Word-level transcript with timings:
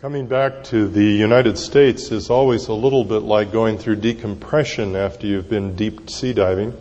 Coming 0.00 0.28
back 0.28 0.64
to 0.64 0.88
the 0.88 1.04
United 1.04 1.58
States 1.58 2.10
is 2.10 2.30
always 2.30 2.68
a 2.68 2.72
little 2.72 3.04
bit 3.04 3.18
like 3.18 3.52
going 3.52 3.76
through 3.76 3.96
decompression 3.96 4.96
after 4.96 5.26
you've 5.26 5.50
been 5.50 5.76
deep 5.76 6.08
sea 6.08 6.32
diving. 6.32 6.74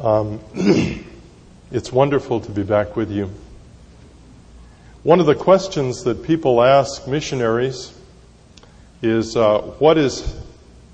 Um, 0.00 0.40
it's 1.70 1.92
wonderful 1.92 2.40
to 2.40 2.50
be 2.50 2.64
back 2.64 2.96
with 2.96 3.12
you. 3.12 3.30
One 5.04 5.20
of 5.20 5.26
the 5.26 5.36
questions 5.36 6.02
that 6.02 6.24
people 6.24 6.60
ask 6.60 7.06
missionaries 7.06 7.96
is 9.00 9.36
uh, 9.36 9.60
what 9.78 9.96
is 9.96 10.34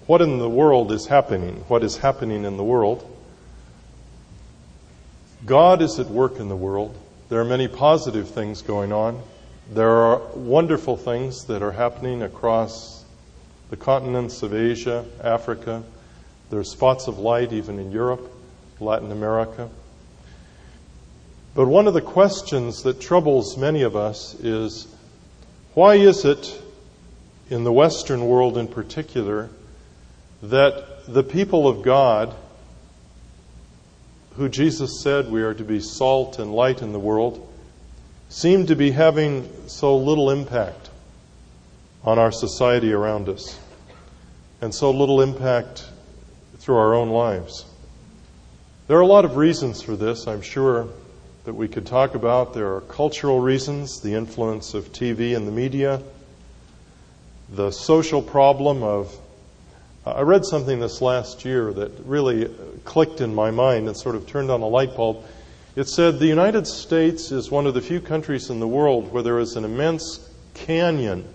what 0.06 0.20
in 0.20 0.36
the 0.36 0.50
world 0.50 0.92
is 0.92 1.06
happening? 1.06 1.64
What 1.68 1.82
is 1.82 1.96
happening 1.96 2.44
in 2.44 2.58
the 2.58 2.64
world? 2.64 3.02
God 5.46 5.80
is 5.80 5.98
at 5.98 6.08
work 6.08 6.38
in 6.38 6.50
the 6.50 6.56
world. 6.56 6.94
There 7.30 7.40
are 7.40 7.46
many 7.46 7.66
positive 7.66 8.28
things 8.28 8.60
going 8.60 8.92
on. 8.92 9.22
There 9.70 9.88
are 9.88 10.20
wonderful 10.34 10.98
things 10.98 11.44
that 11.46 11.62
are 11.62 11.72
happening 11.72 12.22
across 12.22 13.02
the 13.70 13.78
continents 13.78 14.42
of 14.42 14.52
Asia, 14.52 15.06
Africa. 15.22 15.82
There 16.50 16.60
are 16.60 16.64
spots 16.64 17.06
of 17.06 17.18
light 17.18 17.50
even 17.54 17.78
in 17.78 17.90
Europe, 17.90 18.30
Latin 18.78 19.10
America. 19.10 19.70
But 21.54 21.66
one 21.66 21.86
of 21.86 21.94
the 21.94 22.02
questions 22.02 22.82
that 22.82 23.00
troubles 23.00 23.56
many 23.56 23.82
of 23.82 23.96
us 23.96 24.34
is 24.34 24.86
why 25.72 25.94
is 25.94 26.26
it, 26.26 26.60
in 27.48 27.64
the 27.64 27.72
Western 27.72 28.26
world 28.26 28.58
in 28.58 28.68
particular, 28.68 29.48
that 30.42 31.06
the 31.06 31.22
people 31.22 31.66
of 31.66 31.82
God, 31.82 32.34
who 34.36 34.50
Jesus 34.50 35.00
said 35.02 35.30
we 35.30 35.42
are 35.42 35.54
to 35.54 35.64
be 35.64 35.80
salt 35.80 36.38
and 36.38 36.52
light 36.52 36.82
in 36.82 36.92
the 36.92 37.00
world, 37.00 37.50
seem 38.34 38.66
to 38.66 38.74
be 38.74 38.90
having 38.90 39.48
so 39.68 39.96
little 39.96 40.28
impact 40.28 40.90
on 42.02 42.18
our 42.18 42.32
society 42.32 42.92
around 42.92 43.28
us 43.28 43.60
and 44.60 44.74
so 44.74 44.90
little 44.90 45.20
impact 45.20 45.88
through 46.58 46.74
our 46.74 46.96
own 46.96 47.10
lives. 47.10 47.64
There 48.88 48.98
are 48.98 49.02
a 49.02 49.06
lot 49.06 49.24
of 49.24 49.36
reasons 49.36 49.82
for 49.82 49.94
this, 49.94 50.26
I'm 50.26 50.42
sure, 50.42 50.88
that 51.44 51.54
we 51.54 51.68
could 51.68 51.86
talk 51.86 52.16
about. 52.16 52.54
There 52.54 52.74
are 52.74 52.80
cultural 52.80 53.38
reasons, 53.38 54.00
the 54.00 54.14
influence 54.14 54.74
of 54.74 54.90
TV 54.90 55.36
and 55.36 55.46
the 55.46 55.52
media, 55.52 56.02
the 57.50 57.70
social 57.70 58.20
problem 58.20 58.82
of. 58.82 59.16
I 60.04 60.22
read 60.22 60.44
something 60.44 60.80
this 60.80 61.00
last 61.00 61.44
year 61.44 61.72
that 61.72 61.92
really 62.04 62.52
clicked 62.84 63.20
in 63.20 63.32
my 63.32 63.52
mind 63.52 63.86
and 63.86 63.96
sort 63.96 64.16
of 64.16 64.26
turned 64.26 64.50
on 64.50 64.60
a 64.60 64.66
light 64.66 64.96
bulb. 64.96 65.24
It 65.76 65.88
said 65.88 66.20
the 66.20 66.26
United 66.26 66.68
States 66.68 67.32
is 67.32 67.50
one 67.50 67.66
of 67.66 67.74
the 67.74 67.80
few 67.80 68.00
countries 68.00 68.48
in 68.48 68.60
the 68.60 68.68
world 68.68 69.12
where 69.12 69.24
there 69.24 69.40
is 69.40 69.56
an 69.56 69.64
immense 69.64 70.20
canyon 70.54 71.28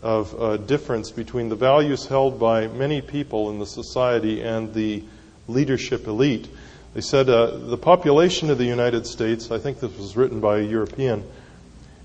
of 0.00 0.34
uh, 0.40 0.56
difference 0.56 1.10
between 1.10 1.50
the 1.50 1.56
values 1.56 2.06
held 2.06 2.40
by 2.40 2.68
many 2.68 3.02
people 3.02 3.50
in 3.50 3.58
the 3.58 3.66
society 3.66 4.40
and 4.40 4.72
the 4.72 5.04
leadership 5.46 6.06
elite. 6.06 6.48
They 6.94 7.02
said 7.02 7.28
uh, 7.28 7.58
the 7.58 7.76
population 7.76 8.48
of 8.48 8.56
the 8.56 8.64
United 8.64 9.06
States, 9.06 9.50
I 9.50 9.58
think 9.58 9.80
this 9.80 9.94
was 9.98 10.16
written 10.16 10.40
by 10.40 10.60
a 10.60 10.62
European, 10.62 11.22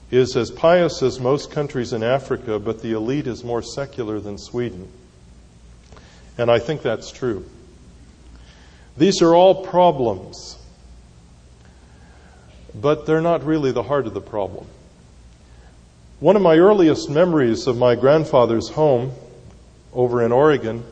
is 0.10 0.36
as 0.36 0.52
pious 0.52 1.02
as 1.02 1.22
most 1.22 1.52
countries 1.52 1.94
in 1.94 2.04
Africa, 2.04 2.60
but 2.60 2.82
the 2.82 2.92
elite 2.92 3.28
is 3.28 3.46
more 3.46 3.62
secular 3.62 4.20
than 4.20 4.38
Sweden. 4.38 4.92
And 6.38 6.52
I 6.52 6.60
think 6.60 6.82
that's 6.82 7.14
true. 7.14 7.46
These 8.98 9.22
are 9.22 9.34
all 9.34 9.66
problems 9.66 10.58
but 12.74 13.06
they're 13.06 13.22
not 13.22 13.46
really 13.46 13.72
the 13.72 13.84
heart 13.84 14.08
of 14.08 14.14
the 14.14 14.22
problem. 14.22 14.66
One 16.20 16.36
of 16.36 16.42
my 16.42 16.58
earliest 16.58 17.10
memories 17.10 17.68
of 17.68 17.78
my 17.78 17.96
grandfather's 17.96 18.70
home 18.70 19.12
over 19.94 20.24
in 20.24 20.32
Oregon 20.32 20.84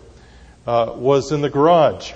uh, 0.65 0.93
was 0.95 1.31
in 1.31 1.41
the 1.41 1.49
garage. 1.49 2.13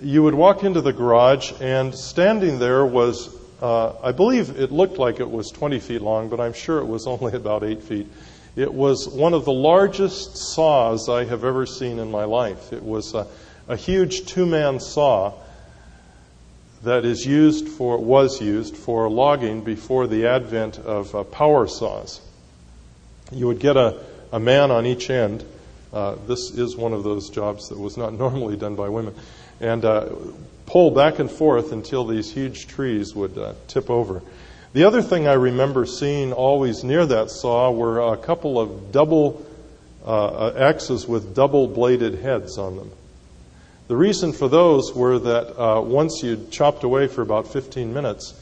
You 0.00 0.22
would 0.22 0.34
walk 0.34 0.64
into 0.64 0.80
the 0.80 0.92
garage, 0.92 1.52
and 1.60 1.94
standing 1.94 2.58
there 2.58 2.84
was, 2.84 3.34
uh, 3.60 3.92
I 4.02 4.12
believe 4.12 4.58
it 4.58 4.72
looked 4.72 4.98
like 4.98 5.20
it 5.20 5.30
was 5.30 5.50
20 5.50 5.78
feet 5.78 6.00
long, 6.00 6.28
but 6.28 6.40
I'm 6.40 6.54
sure 6.54 6.78
it 6.78 6.86
was 6.86 7.06
only 7.06 7.34
about 7.34 7.62
8 7.62 7.82
feet. 7.82 8.08
It 8.56 8.72
was 8.72 9.08
one 9.08 9.34
of 9.34 9.44
the 9.44 9.52
largest 9.52 10.36
saws 10.36 11.08
I 11.08 11.24
have 11.24 11.44
ever 11.44 11.66
seen 11.66 11.98
in 11.98 12.10
my 12.10 12.24
life. 12.24 12.72
It 12.72 12.82
was 12.82 13.12
a, 13.14 13.26
a 13.68 13.76
huge 13.76 14.26
two 14.26 14.46
man 14.46 14.80
saw 14.80 15.34
that 16.84 17.04
is 17.04 17.26
used 17.26 17.68
for, 17.68 17.98
was 17.98 18.40
used 18.40 18.76
for 18.76 19.10
logging 19.10 19.62
before 19.62 20.06
the 20.06 20.26
advent 20.26 20.78
of 20.78 21.14
uh, 21.14 21.24
power 21.24 21.66
saws. 21.66 22.20
You 23.32 23.46
would 23.48 23.58
get 23.58 23.76
a, 23.76 24.02
a 24.32 24.38
man 24.38 24.70
on 24.70 24.86
each 24.86 25.10
end. 25.10 25.44
Uh, 25.92 26.16
this 26.26 26.50
is 26.50 26.76
one 26.76 26.92
of 26.92 27.02
those 27.02 27.30
jobs 27.30 27.68
that 27.68 27.78
was 27.78 27.96
not 27.96 28.12
normally 28.18 28.56
done 28.56 28.76
by 28.76 28.88
women. 28.88 29.14
And 29.60 29.84
uh, 29.84 30.08
pull 30.66 30.90
back 30.90 31.18
and 31.18 31.30
forth 31.30 31.72
until 31.72 32.04
these 32.04 32.32
huge 32.32 32.66
trees 32.68 33.14
would 33.14 33.36
uh, 33.38 33.54
tip 33.68 33.90
over. 33.90 34.22
The 34.72 34.84
other 34.84 35.02
thing 35.02 35.28
I 35.28 35.34
remember 35.34 35.86
seeing 35.86 36.32
always 36.32 36.82
near 36.82 37.06
that 37.06 37.30
saw 37.30 37.70
were 37.70 38.12
a 38.12 38.16
couple 38.16 38.58
of 38.58 38.90
double 38.90 39.46
uh, 40.04 40.52
axes 40.56 41.06
with 41.06 41.34
double 41.34 41.68
bladed 41.68 42.16
heads 42.16 42.58
on 42.58 42.76
them. 42.76 42.90
The 43.86 43.96
reason 43.96 44.32
for 44.32 44.48
those 44.48 44.94
were 44.94 45.18
that 45.18 45.60
uh, 45.60 45.80
once 45.82 46.22
you'd 46.22 46.50
chopped 46.50 46.84
away 46.84 47.06
for 47.06 47.20
about 47.20 47.48
15 47.48 47.92
minutes, 47.92 48.32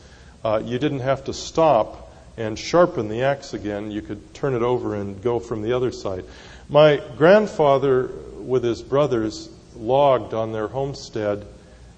uh, 0.44 0.62
you 0.64 0.78
didn't 0.78 1.00
have 1.00 1.24
to 1.24 1.32
stop 1.32 2.12
and 2.36 2.56
sharpen 2.56 3.08
the 3.08 3.22
axe 3.22 3.52
again. 3.52 3.90
You 3.90 4.02
could 4.02 4.34
turn 4.34 4.54
it 4.54 4.62
over 4.62 4.94
and 4.94 5.20
go 5.20 5.40
from 5.40 5.62
the 5.62 5.72
other 5.72 5.90
side. 5.90 6.24
My 6.68 7.02
grandfather, 7.16 8.06
with 8.36 8.62
his 8.62 8.82
brothers, 8.82 9.48
logged 9.74 10.32
on 10.32 10.52
their 10.52 10.68
homestead 10.68 11.44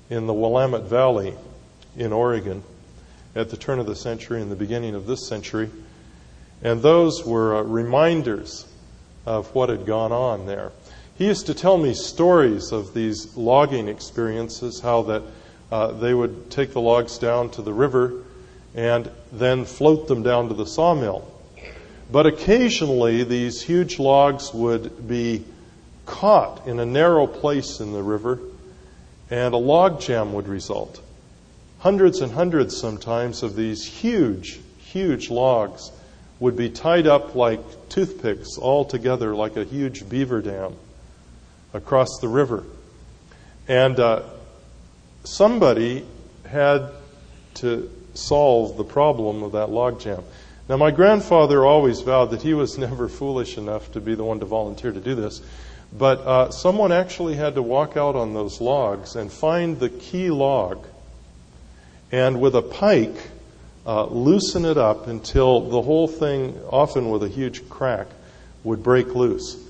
in 0.08 0.26
the 0.26 0.32
Willamette 0.32 0.84
Valley 0.84 1.34
in 1.98 2.14
Oregon 2.14 2.62
at 3.34 3.50
the 3.50 3.58
turn 3.58 3.78
of 3.78 3.84
the 3.84 3.96
century 3.96 4.40
and 4.40 4.50
the 4.50 4.56
beginning 4.56 4.94
of 4.94 5.06
this 5.06 5.28
century. 5.28 5.70
And 6.62 6.80
those 6.80 7.26
were 7.26 7.56
uh, 7.56 7.62
reminders 7.62 8.66
of 9.26 9.54
what 9.54 9.68
had 9.68 9.84
gone 9.84 10.12
on 10.12 10.46
there. 10.46 10.72
He 11.16 11.26
used 11.26 11.46
to 11.46 11.54
tell 11.54 11.78
me 11.78 11.94
stories 11.94 12.72
of 12.72 12.92
these 12.92 13.36
logging 13.36 13.86
experiences, 13.86 14.80
how 14.80 15.02
that 15.02 15.22
uh, 15.70 15.92
they 15.92 16.12
would 16.12 16.50
take 16.50 16.72
the 16.72 16.80
logs 16.80 17.18
down 17.18 17.50
to 17.50 17.62
the 17.62 17.72
river 17.72 18.24
and 18.74 19.08
then 19.30 19.64
float 19.64 20.08
them 20.08 20.24
down 20.24 20.48
to 20.48 20.54
the 20.54 20.66
sawmill. 20.66 21.30
But 22.10 22.26
occasionally, 22.26 23.22
these 23.22 23.62
huge 23.62 24.00
logs 24.00 24.52
would 24.52 25.06
be 25.06 25.44
caught 26.04 26.66
in 26.66 26.80
a 26.80 26.86
narrow 26.86 27.28
place 27.28 27.78
in 27.78 27.92
the 27.92 28.02
river, 28.02 28.40
and 29.30 29.54
a 29.54 29.58
log 29.58 30.00
jam 30.00 30.32
would 30.32 30.48
result. 30.48 31.00
Hundreds 31.78 32.22
and 32.22 32.32
hundreds 32.32 32.76
sometimes 32.76 33.44
of 33.44 33.54
these 33.54 33.86
huge, 33.86 34.58
huge 34.78 35.30
logs 35.30 35.92
would 36.40 36.56
be 36.56 36.70
tied 36.70 37.06
up 37.06 37.36
like 37.36 37.88
toothpicks 37.88 38.58
all 38.58 38.84
together, 38.84 39.32
like 39.32 39.56
a 39.56 39.64
huge 39.64 40.08
beaver 40.08 40.42
dam 40.42 40.74
across 41.74 42.08
the 42.20 42.28
river. 42.28 42.64
And 43.68 44.00
uh, 44.00 44.22
somebody 45.24 46.06
had 46.46 46.90
to 47.56 47.90
solve 48.14 48.76
the 48.78 48.84
problem 48.84 49.42
of 49.42 49.52
that 49.52 49.68
logjam. 49.68 50.22
Now, 50.68 50.78
my 50.78 50.90
grandfather 50.90 51.66
always 51.66 52.00
vowed 52.00 52.30
that 52.30 52.40
he 52.40 52.54
was 52.54 52.78
never 52.86 53.08
foolish 53.08 53.58
enough 53.58 53.92
to 53.92 54.00
be 54.00 54.14
the 54.14 54.24
one 54.24 54.40
to 54.40 54.46
volunteer 54.46 54.92
to 54.92 55.00
do 55.00 55.14
this, 55.14 55.42
but 55.92 56.20
uh, 56.20 56.50
someone 56.50 56.92
actually 56.92 57.34
had 57.34 57.56
to 57.56 57.62
walk 57.62 57.96
out 57.96 58.16
on 58.16 58.32
those 58.32 58.60
logs 58.60 59.16
and 59.16 59.30
find 59.30 59.78
the 59.78 59.90
key 59.90 60.30
log 60.30 60.86
and 62.10 62.40
with 62.40 62.54
a 62.54 62.62
pike 62.62 63.16
uh, 63.86 64.06
loosen 64.06 64.64
it 64.64 64.78
up 64.78 65.08
until 65.08 65.68
the 65.68 65.82
whole 65.82 66.08
thing, 66.08 66.58
often 66.70 67.10
with 67.10 67.22
a 67.22 67.28
huge 67.28 67.68
crack, 67.68 68.06
would 68.62 68.82
break 68.82 69.14
loose. 69.14 69.63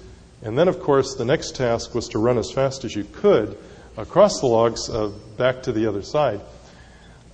And 0.44 0.58
then, 0.58 0.68
of 0.68 0.78
course, 0.78 1.14
the 1.14 1.24
next 1.24 1.56
task 1.56 1.94
was 1.94 2.08
to 2.08 2.18
run 2.18 2.36
as 2.36 2.50
fast 2.50 2.84
as 2.84 2.94
you 2.94 3.04
could 3.04 3.56
across 3.96 4.40
the 4.40 4.46
logs 4.46 4.90
uh, 4.90 5.10
back 5.38 5.62
to 5.62 5.72
the 5.72 5.86
other 5.86 6.02
side. 6.02 6.42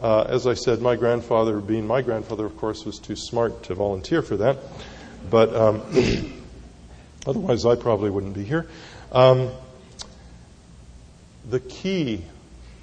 Uh, 0.01 0.23
as 0.29 0.47
I 0.47 0.55
said, 0.55 0.81
my 0.81 0.95
grandfather, 0.95 1.61
being 1.61 1.87
my 1.89 2.03
grandfather, 2.03 2.47
of 2.47 2.57
course, 2.57 2.85
was 2.87 3.01
too 3.01 3.17
smart 3.17 3.65
to 3.65 3.75
volunteer 3.75 4.23
for 4.23 4.37
that. 4.37 4.59
But 5.29 5.55
um, 5.55 5.83
otherwise, 7.27 7.67
I 7.67 7.75
probably 7.75 8.11
wouldn't 8.11 8.35
be 8.35 8.45
here. 8.45 8.69
Um, 9.11 9.51
the 11.49 11.61
key 11.61 12.25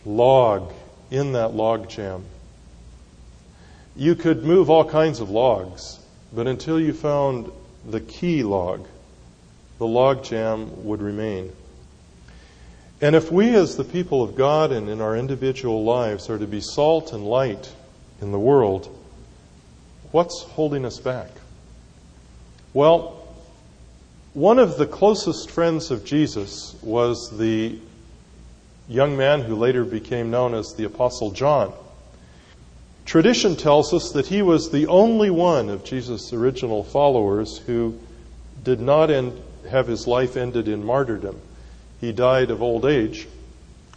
log 0.06 0.74
in 1.10 1.32
that 1.32 1.54
log 1.54 1.90
jam, 1.90 2.26
you 3.96 4.14
could 4.14 4.44
move 4.44 4.70
all 4.70 4.84
kinds 4.84 5.22
of 5.22 5.30
logs, 5.30 6.00
but 6.34 6.48
until 6.48 6.80
you 6.80 6.92
found 6.92 7.50
the 7.90 8.02
key 8.02 8.44
log, 8.44 8.86
the 9.80 9.86
logjam 9.86 10.70
would 10.84 11.02
remain. 11.02 11.52
And 13.00 13.16
if 13.16 13.32
we, 13.32 13.56
as 13.56 13.76
the 13.76 13.84
people 13.84 14.24
of 14.24 14.36
God 14.36 14.72
and 14.72 14.90
in 14.90 15.02
our 15.02 15.16
individual 15.16 15.84
lives, 15.84 16.30
are 16.30 16.40
to 16.40 16.48
be 16.48 16.62
salt 16.62 17.14
and 17.14 17.26
light 17.26 17.72
in 18.22 18.32
the 18.32 18.40
world, 18.40 18.90
what's 20.12 20.42
holding 20.42 20.84
us 20.84 21.00
back? 21.00 21.30
Well, 22.74 23.24
one 24.34 24.60
of 24.60 24.78
the 24.78 24.88
closest 24.88 25.52
friends 25.52 25.92
of 25.92 26.06
Jesus 26.06 26.76
was 26.82 27.38
the 27.38 27.80
young 28.88 29.18
man 29.18 29.42
who 29.42 29.56
later 29.56 29.84
became 29.84 30.32
known 30.32 30.54
as 30.54 30.74
the 30.74 30.86
Apostle 30.86 31.32
John. 31.32 31.74
Tradition 33.06 33.56
tells 33.56 33.94
us 33.94 34.12
that 34.12 34.28
he 34.28 34.42
was 34.42 34.70
the 34.70 34.88
only 34.88 35.30
one 35.30 35.70
of 35.70 35.84
Jesus' 35.84 36.34
original 36.34 36.84
followers 36.84 37.58
who 37.60 37.98
did 38.64 38.80
not 38.80 39.10
end, 39.10 39.42
have 39.68 39.88
his 39.88 40.08
life 40.08 40.38
ended 40.38 40.68
in 40.68 40.84
martyrdom. 40.84 41.40
He 42.00 42.12
died 42.12 42.52
of 42.52 42.62
old 42.62 42.86
age, 42.86 43.28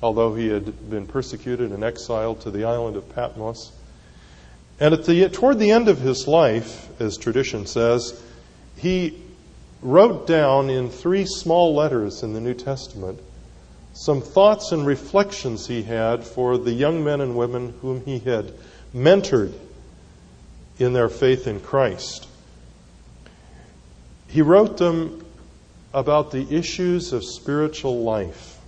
although 0.03 0.35
he 0.35 0.49
had 0.49 0.91
been 0.91 1.07
persecuted 1.07 1.73
and 1.73 1.85
exiled 1.85 2.41
to 2.43 2.51
the 2.51 2.65
island 2.65 2.97
of 2.97 3.15
Patmos. 3.15 3.73
And 4.79 4.95
at 4.95 5.05
the, 5.05 5.29
toward 5.29 5.59
the 5.59 5.71
end 5.71 5.89
of 5.89 5.99
his 5.99 6.27
life, 6.27 6.89
as 7.01 7.19
tradition 7.19 7.67
says, 7.67 8.21
he 8.77 9.21
wrote 9.83 10.27
down 10.27 10.71
in 10.71 10.89
three 10.89 11.27
small 11.27 11.75
letters 11.75 12.23
in 12.23 12.33
the 12.33 12.41
New 12.41 12.55
Testament 12.55 13.21
some 13.93 14.23
thoughts 14.23 14.73
and 14.73 14.87
reflections 14.87 15.67
he 15.67 15.83
had 15.83 16.25
for 16.25 16.57
the 16.57 16.73
young 16.73 17.05
men 17.05 17.21
and 17.21 17.37
women 17.37 17.75
whom 17.83 18.05
he 18.05 18.19
had 18.21 18.53
mentored 18.95 19.53
in 20.79 20.93
their 20.93 21.09
faith 21.09 21.47
in 21.47 21.61
Christ. 21.61 22.27
He 24.29 24.43
wrote 24.43 24.79
them 24.79 25.25
about 25.93 26.31
the 26.31 26.55
issues 26.55 27.13
of 27.13 27.25
spiritual 27.25 28.03
life. 28.03 28.59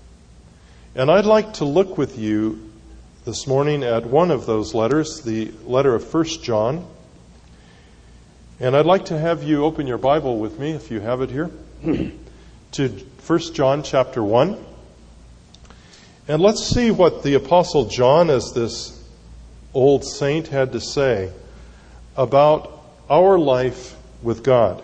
And 0.95 1.11
I'd 1.11 1.25
like 1.25 1.55
to 1.55 1.65
look 1.65 1.97
with 1.97 2.19
you 2.19 2.71
this 3.25 3.47
morning 3.47 3.85
at 3.85 4.05
one 4.05 4.31
of 4.31 4.47
those 4.47 4.75
letters, 4.75 5.23
the 5.23 5.53
letter 5.65 5.95
of 5.95 6.13
1 6.13 6.25
John. 6.43 6.87
And 8.59 8.77
I'd 8.77 8.87
like 8.87 9.07
to 9.07 9.19
have 9.19 9.43
you 9.43 9.65
open 9.65 9.87
your 9.87 9.99
Bible 9.99 10.39
with 10.39 10.59
me, 10.59 10.73
if 10.73 10.91
you 10.91 11.01
have 11.01 11.23
it 11.23 11.31
here, 11.31 11.51
to 12.73 12.89
1 12.89 13.39
John 13.55 13.83
chapter 13.85 14.23
1. 14.23 14.67
And 16.29 16.43
let's 16.43 16.65
see 16.65 16.91
what 16.91 17.23
the 17.23 17.35
Apostle 17.35 17.87
John, 17.87 18.31
as 18.31 18.53
this 18.53 19.01
old 19.73 20.05
saint, 20.05 20.49
had 20.49 20.73
to 20.73 20.81
say 20.81 21.33
about 22.17 22.83
our 23.09 23.39
life 23.39 23.97
with 24.23 24.43
God. 24.43 24.83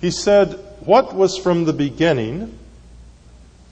He 0.00 0.10
said, 0.10 0.52
What 0.80 1.14
was 1.14 1.36
from 1.36 1.64
the 1.64 1.72
beginning, 1.72 2.58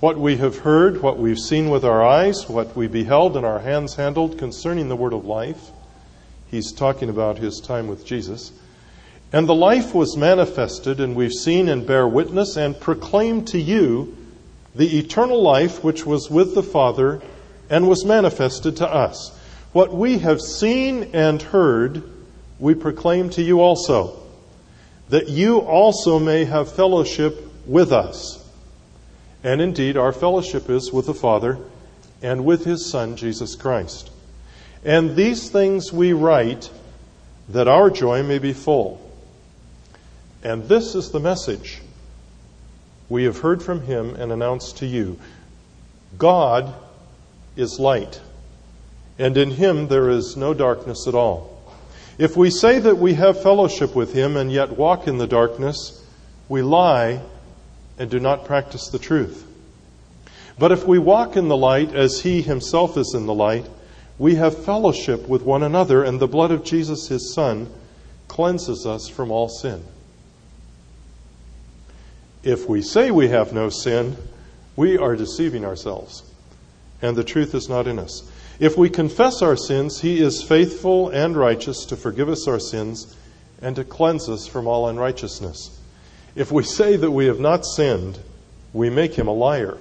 what 0.01 0.19
we 0.19 0.37
have 0.37 0.59
heard, 0.59 1.03
what 1.03 1.19
we've 1.19 1.39
seen 1.39 1.71
with 1.71 1.85
our 1.85 2.05
eyes, 2.05 2.49
what 2.49 2.77
we 2.77 2.87
beheld 2.87 3.37
and 3.37 3.47
our 3.47 3.61
hands 3.61 3.95
handled 3.95 4.39
concerning 4.39 4.89
the 4.89 4.97
word 4.97 5.13
of 5.13 5.25
life. 5.25 5.71
He's 6.51 6.73
talking 6.73 7.09
about 7.09 7.39
his 7.39 7.61
time 7.61 7.89
with 7.89 8.05
Jesus 8.05 8.53
and 9.33 9.49
the 9.49 9.55
life 9.55 9.95
was 9.95 10.17
manifested, 10.17 11.01
and 11.01 11.17
we've 11.17 11.33
seen 11.33 11.69
and 11.69 11.87
bear 11.87 12.07
witness 12.07 12.57
and 12.57 12.79
proclaim 12.79 13.45
to 13.47 13.59
you 13.59 14.17
the 14.75 14.99
eternal 14.99 15.43
life 15.43 15.83
which 15.83 16.07
was 16.07 16.31
with 16.31 16.55
the 16.55 16.63
Father 16.63 17.21
and 17.69 17.89
was 17.89 18.05
manifested 18.05 18.77
to 18.77 18.89
us. 18.89 19.37
What 19.73 19.93
we 19.93 20.19
have 20.19 20.41
seen 20.41 21.11
and 21.13 21.43
heard, 21.43 22.03
we 22.59 22.75
proclaim 22.75 23.31
to 23.31 23.43
you 23.43 23.61
also, 23.61 24.17
that 25.09 25.29
you 25.29 25.59
also 25.59 26.19
may 26.19 26.45
have 26.45 26.73
fellowship 26.73 27.51
with 27.67 27.93
us. 27.93 28.43
And 29.45 29.61
indeed, 29.61 29.97
our 29.97 30.13
fellowship 30.13 30.69
is 30.69 30.93
with 30.93 31.07
the 31.07 31.15
Father 31.15 31.59
and 32.23 32.45
with 32.45 32.65
His 32.65 32.91
Son, 32.91 33.17
Jesus 33.17 33.55
Christ. 33.55 34.11
And 34.85 35.15
these 35.17 35.51
things 35.51 35.93
we 35.93 36.13
write 36.13 36.71
that 37.49 37.69
our 37.69 37.91
joy 37.91 38.23
may 38.23 38.39
be 38.39 38.53
full. 38.53 39.01
And 40.43 40.69
this 40.69 40.95
is 40.95 41.11
the 41.11 41.21
message 41.21 41.81
we 43.09 43.25
have 43.25 43.39
heard 43.39 43.63
from 43.63 43.83
him 43.83 44.15
and 44.17 44.33
announced 44.33 44.79
to 44.79 44.87
you 44.87 45.19
God 46.19 46.73
is 47.57 47.79
light, 47.79 48.21
and 49.19 49.37
in 49.37 49.51
him 49.51 49.89
there 49.89 50.11
is 50.11 50.37
no 50.37 50.55
darkness 50.55 51.07
at 51.07 51.15
all. 51.15 51.56
If 52.19 52.37
we 52.37 52.51
say 52.51 52.79
that 52.79 52.97
we 52.97 53.15
have 53.15 53.43
fellowship 53.43 53.95
with 53.95 54.15
him 54.15 54.37
and 54.37 54.51
yet 54.51 54.77
walk 54.77 55.07
in 55.07 55.19
the 55.19 55.27
darkness, 55.27 56.03
we 56.49 56.63
lie 56.63 57.21
and 57.99 58.11
do 58.11 58.19
not 58.19 58.47
practice 58.47 58.89
the 58.89 58.99
truth. 58.99 59.47
But 60.59 60.73
if 60.73 60.87
we 60.87 60.99
walk 60.99 61.37
in 61.37 61.49
the 61.49 61.57
light 61.57 61.95
as 61.95 62.21
he 62.21 62.41
himself 62.41 62.97
is 62.97 63.15
in 63.15 63.27
the 63.27 63.35
light, 63.35 63.67
we 64.19 64.37
have 64.37 64.65
fellowship 64.65 65.29
with 65.29 65.43
one 65.43 65.63
another, 65.63 66.03
and 66.03 66.19
the 66.19 66.27
blood 66.27 66.51
of 66.51 66.65
Jesus 66.65 67.09
his 67.09 67.35
Son 67.35 67.71
cleanses 68.29 68.87
us 68.87 69.09
from 69.09 69.31
all 69.31 69.51
sin. 69.51 69.85
If 72.43 72.67
we 72.67 72.81
say 72.81 73.11
we 73.11 73.29
have 73.29 73.53
no 73.53 73.69
sin, 73.69 74.17
we 74.75 74.97
are 74.97 75.17
deceiving 75.17 75.67
ourselves, 75.67 76.23
and 77.03 77.15
the 77.15 77.25
truth 77.25 77.55
is 77.55 77.69
not 77.69 77.87
in 77.87 77.99
us. 77.99 78.23
If 78.59 78.79
we 78.79 78.89
confess 78.89 79.43
our 79.43 79.57
sins, 79.57 80.01
He 80.01 80.21
is 80.21 80.43
faithful 80.43 81.11
and 81.11 81.37
righteous 81.37 81.85
to 81.87 81.97
forgive 81.97 82.29
us 82.29 82.49
our 82.49 82.59
sins 82.59 83.15
and 83.61 83.77
to 83.77 83.85
cleanse 83.85 84.29
us 84.29 84.47
from 84.47 84.67
all 84.67 84.89
unrighteousness. 84.89 85.79
If 86.35 86.51
we 86.53 86.63
say 86.63 86.97
that 86.97 87.11
we 87.11 87.27
have 87.27 87.41
not 87.41 87.65
sinned, 87.67 88.19
we 88.73 88.91
make 88.91 89.15
Him 89.15 89.29
a 89.29 89.33
liar, 89.33 89.79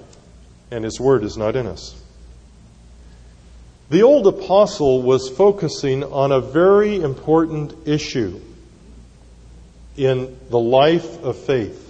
and 0.70 0.84
His 0.84 1.00
word 1.00 1.24
is 1.24 1.36
not 1.36 1.56
in 1.56 1.66
us. 1.66 2.00
The 3.88 4.02
old 4.02 4.26
apostle 4.26 5.02
was 5.02 5.28
focusing 5.28 6.02
on 6.02 6.32
a 6.32 6.40
very 6.40 6.96
important 6.96 7.86
issue 7.86 8.40
in 9.96 10.36
the 10.50 10.58
life 10.58 11.22
of 11.22 11.36
faith. 11.36 11.85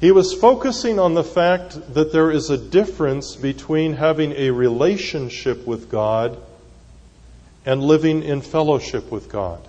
He 0.00 0.12
was 0.12 0.32
focusing 0.32 0.98
on 1.00 1.14
the 1.14 1.24
fact 1.24 1.94
that 1.94 2.12
there 2.12 2.30
is 2.30 2.50
a 2.50 2.58
difference 2.58 3.34
between 3.34 3.94
having 3.94 4.32
a 4.32 4.50
relationship 4.50 5.66
with 5.66 5.90
God 5.90 6.38
and 7.66 7.82
living 7.82 8.22
in 8.22 8.40
fellowship 8.40 9.10
with 9.10 9.28
God. 9.28 9.60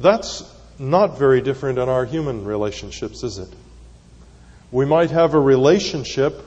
That's 0.00 0.42
not 0.78 1.16
very 1.18 1.40
different 1.40 1.78
in 1.78 1.88
our 1.88 2.04
human 2.04 2.44
relationships, 2.44 3.22
is 3.22 3.38
it? 3.38 3.48
We 4.72 4.84
might 4.84 5.12
have 5.12 5.34
a 5.34 5.40
relationship 5.40 6.42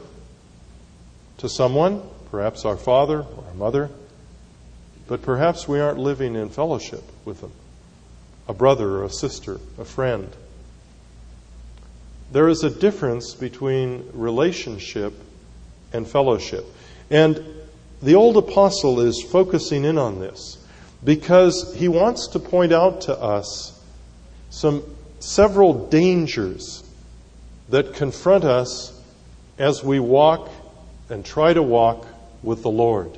to 1.37 1.47
someone, 1.47 2.01
perhaps 2.29 2.65
our 2.65 2.75
father 2.75 3.19
or 3.21 3.43
our 3.47 3.53
mother, 3.53 3.89
but 5.07 5.21
perhaps 5.21 5.67
we 5.67 5.79
aren't 5.79 5.99
living 5.99 6.35
in 6.35 6.49
fellowship 6.49 7.03
with 7.23 7.39
them. 7.39 7.53
A 8.49 8.53
brother 8.53 8.97
or 8.97 9.03
a 9.05 9.09
sister, 9.09 9.61
a 9.77 9.85
friend. 9.85 10.29
There 12.31 12.49
is 12.49 12.63
a 12.63 12.69
difference 12.69 13.33
between 13.33 14.09
relationship 14.13 15.13
and 15.93 16.07
fellowship. 16.07 16.65
And 17.09 17.43
the 18.01 18.15
old 18.15 18.37
apostle 18.37 18.99
is 18.99 19.25
focusing 19.31 19.85
in 19.85 19.97
on 19.97 20.19
this 20.19 20.57
because 21.03 21.73
he 21.75 21.87
wants 21.87 22.27
to 22.29 22.39
point 22.39 22.73
out 22.73 23.01
to 23.01 23.17
us 23.17 23.79
some 24.49 24.83
several 25.19 25.87
dangers 25.87 26.83
that 27.69 27.93
confront 27.93 28.43
us 28.43 28.93
as 29.57 29.83
we 29.83 29.99
walk 29.99 30.49
and 31.09 31.25
try 31.25 31.53
to 31.53 31.63
walk 31.63 32.05
with 32.43 32.61
the 32.61 32.69
Lord. 32.69 33.17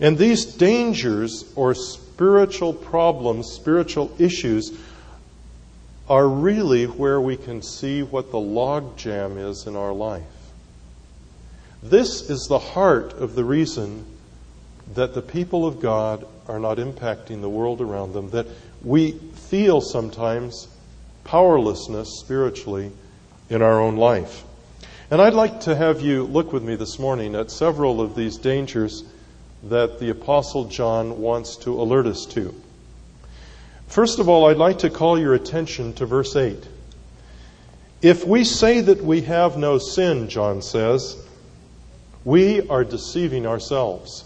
And 0.00 0.18
these 0.18 0.44
dangers 0.44 1.44
or 1.54 1.74
spiritual 1.74 2.72
problems, 2.72 3.52
spiritual 3.52 4.12
issues, 4.18 4.72
are 6.08 6.28
really 6.28 6.84
where 6.84 7.20
we 7.20 7.36
can 7.36 7.62
see 7.62 8.02
what 8.02 8.30
the 8.30 8.38
logjam 8.38 9.38
is 9.38 9.66
in 9.66 9.76
our 9.76 9.92
life. 9.92 10.22
This 11.82 12.28
is 12.30 12.46
the 12.48 12.58
heart 12.58 13.12
of 13.14 13.34
the 13.34 13.44
reason 13.44 14.04
that 14.94 15.14
the 15.14 15.22
people 15.22 15.66
of 15.66 15.80
God 15.80 16.26
are 16.48 16.58
not 16.58 16.78
impacting 16.78 17.40
the 17.40 17.48
world 17.48 17.80
around 17.80 18.12
them, 18.12 18.30
that 18.30 18.46
we 18.82 19.12
feel 19.12 19.80
sometimes 19.80 20.68
powerlessness 21.24 22.20
spiritually 22.20 22.90
in 23.48 23.62
our 23.62 23.80
own 23.80 23.96
life. 23.96 24.44
And 25.10 25.20
I'd 25.20 25.34
like 25.34 25.60
to 25.62 25.76
have 25.76 26.00
you 26.00 26.24
look 26.24 26.52
with 26.52 26.62
me 26.62 26.74
this 26.74 26.98
morning 26.98 27.34
at 27.34 27.50
several 27.50 28.00
of 28.00 28.14
these 28.14 28.38
dangers 28.38 29.04
that 29.64 29.98
the 29.98 30.10
Apostle 30.10 30.64
John 30.64 31.20
wants 31.20 31.56
to 31.58 31.80
alert 31.80 32.06
us 32.06 32.26
to. 32.30 32.54
First 33.92 34.20
of 34.20 34.26
all, 34.30 34.46
I'd 34.46 34.56
like 34.56 34.78
to 34.78 34.88
call 34.88 35.18
your 35.18 35.34
attention 35.34 35.92
to 35.94 36.06
verse 36.06 36.34
8. 36.34 36.66
If 38.00 38.26
we 38.26 38.42
say 38.42 38.80
that 38.80 39.04
we 39.04 39.20
have 39.20 39.58
no 39.58 39.76
sin, 39.76 40.30
John 40.30 40.62
says, 40.62 41.14
we 42.24 42.66
are 42.68 42.84
deceiving 42.84 43.46
ourselves, 43.46 44.24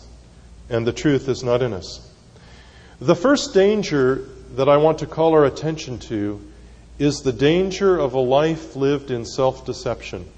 and 0.70 0.87
the 0.87 0.92
truth 0.92 1.28
is 1.28 1.42
not 1.42 1.62
in 1.62 1.73
us. 1.73 2.08
The 3.00 3.16
first 3.16 3.54
danger 3.54 4.28
that 4.54 4.68
I 4.68 4.76
want 4.76 5.00
to 5.00 5.06
call 5.06 5.32
our 5.32 5.44
attention 5.44 5.99
to 5.99 6.40
is 7.00 7.23
the 7.23 7.32
danger 7.32 7.99
of 7.99 8.14
a 8.14 8.20
life 8.20 8.76
lived 8.76 9.11
in 9.11 9.25
self 9.25 9.66
deception. 9.66 10.30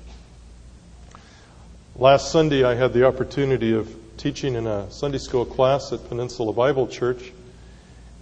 Last 1.97 2.33
Sunday, 2.33 2.65
I 2.65 2.77
had 2.77 2.95
the 2.95 3.07
opportunity 3.07 3.75
of 3.75 3.95
teaching 4.17 4.55
in 4.55 4.67
a 4.67 4.91
Sunday 4.91 5.19
school 5.19 5.45
class 5.45 5.93
at 5.93 6.09
Peninsula 6.09 6.55
Bible 6.55 6.89
Church. 6.89 7.31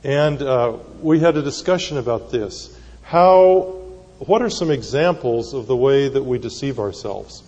And 0.07 0.41
uh, 0.41 0.77
we 1.03 1.19
had 1.19 1.37
a 1.37 1.43
discussion 1.43 1.99
about 1.99 2.31
this. 2.31 2.79
How, 3.03 3.83
what 4.21 4.41
are 4.41 4.49
some 4.49 4.71
examples 4.71 5.53
of 5.53 5.67
the 5.67 5.75
way 5.75 6.09
that 6.09 6.23
we 6.23 6.39
deceive 6.39 6.79
ourselves? 6.79 7.43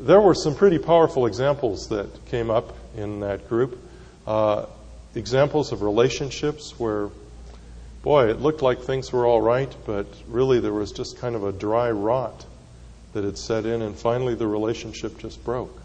There 0.00 0.20
were 0.20 0.34
some 0.34 0.56
pretty 0.56 0.78
powerful 0.78 1.26
examples 1.26 1.90
that 1.90 2.08
came 2.26 2.50
up 2.50 2.76
in 2.96 3.20
that 3.20 3.48
group. 3.48 3.78
Uh, 4.26 4.66
examples 5.14 5.70
of 5.70 5.82
relationships 5.82 6.74
where, 6.76 7.10
boy, 8.02 8.28
it 8.28 8.40
looked 8.40 8.62
like 8.62 8.80
things 8.80 9.12
were 9.12 9.26
all 9.26 9.40
right, 9.40 9.72
but 9.86 10.08
really 10.26 10.58
there 10.58 10.72
was 10.72 10.90
just 10.90 11.18
kind 11.20 11.36
of 11.36 11.44
a 11.44 11.52
dry 11.52 11.88
rot 11.88 12.44
that 13.12 13.22
had 13.22 13.38
set 13.38 13.64
in, 13.64 13.80
and 13.80 13.96
finally 13.96 14.34
the 14.34 14.48
relationship 14.48 15.18
just 15.18 15.44
broke. 15.44 15.80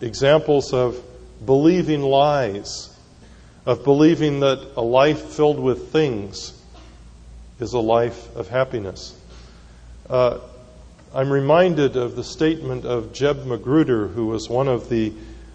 Examples 0.00 0.72
of 0.72 1.00
believing 1.46 2.02
lies, 2.02 2.91
of 3.64 3.84
believing 3.84 4.40
that 4.40 4.72
a 4.76 4.82
life 4.82 5.22
filled 5.22 5.60
with 5.60 5.92
things 5.92 6.60
is 7.60 7.72
a 7.72 7.78
life 7.78 8.34
of 8.34 8.48
happiness. 8.48 9.18
Uh, 10.10 10.38
I'm 11.14 11.30
reminded 11.30 11.96
of 11.96 12.16
the 12.16 12.24
statement 12.24 12.84
of 12.84 13.12
Jeb 13.12 13.44
Magruder, 13.44 14.08
who 14.08 14.26
was 14.26 14.48
one 14.48 14.68
of 14.68 14.88
the 14.88 15.12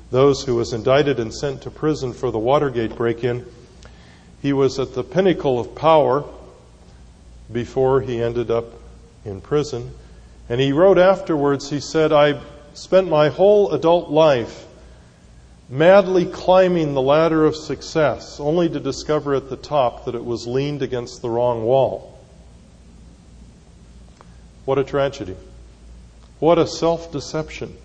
those 0.10 0.44
who 0.44 0.56
was 0.56 0.72
indicted 0.74 1.20
and 1.20 1.34
sent 1.34 1.64
to 1.64 1.72
prison 1.72 2.14
for 2.14 2.32
the 2.32 2.40
Watergate 2.40 2.96
break-in. 2.96 3.46
He 4.42 4.54
was 4.54 4.80
at 4.80 4.94
the 4.94 5.04
pinnacle 5.04 5.60
of 5.60 5.76
power 5.76 6.24
before 7.52 8.02
he 8.02 8.22
ended 8.22 8.50
up 8.50 8.66
in 9.26 9.42
prison. 9.42 9.92
And 10.48 10.62
he 10.62 10.72
wrote 10.72 10.98
afterwards, 10.98 11.70
he 11.70 11.82
said, 11.82 12.14
I 12.14 12.40
spent 12.74 13.10
my 13.10 13.30
whole 13.30 13.74
adult 13.74 14.10
life 14.10 14.67
madly 15.70 16.26
climbing 16.26 16.94
the 16.94 17.02
ladder 17.02 17.46
of 17.46 17.56
success, 17.56 18.40
only 18.40 18.70
to 18.70 18.80
discover 18.80 19.36
at 19.36 19.50
the 19.50 19.58
top 19.58 20.06
that 20.06 20.16
it 20.16 20.24
was 20.24 20.48
leaned 20.48 20.82
against 20.82 21.22
the 21.22 21.30
wrong 21.30 21.64
wall. 21.64 22.18
What 24.66 24.78
a 24.78 24.84
tragedy. 24.84 25.36
What 26.40 26.58
a 26.58 26.68
self 26.68 27.12
deception. 27.12 27.76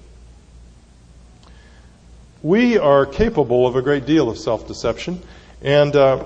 We 2.43 2.77
are 2.77 3.07
capable 3.07 3.67
of 3.67 3.77
a 3.77 3.83
great 3.83 4.05
deal 4.05 4.29
of 4.29 4.39
self 4.39 4.67
deception. 4.67 5.23
And 5.63 5.95
uh, 5.95 6.25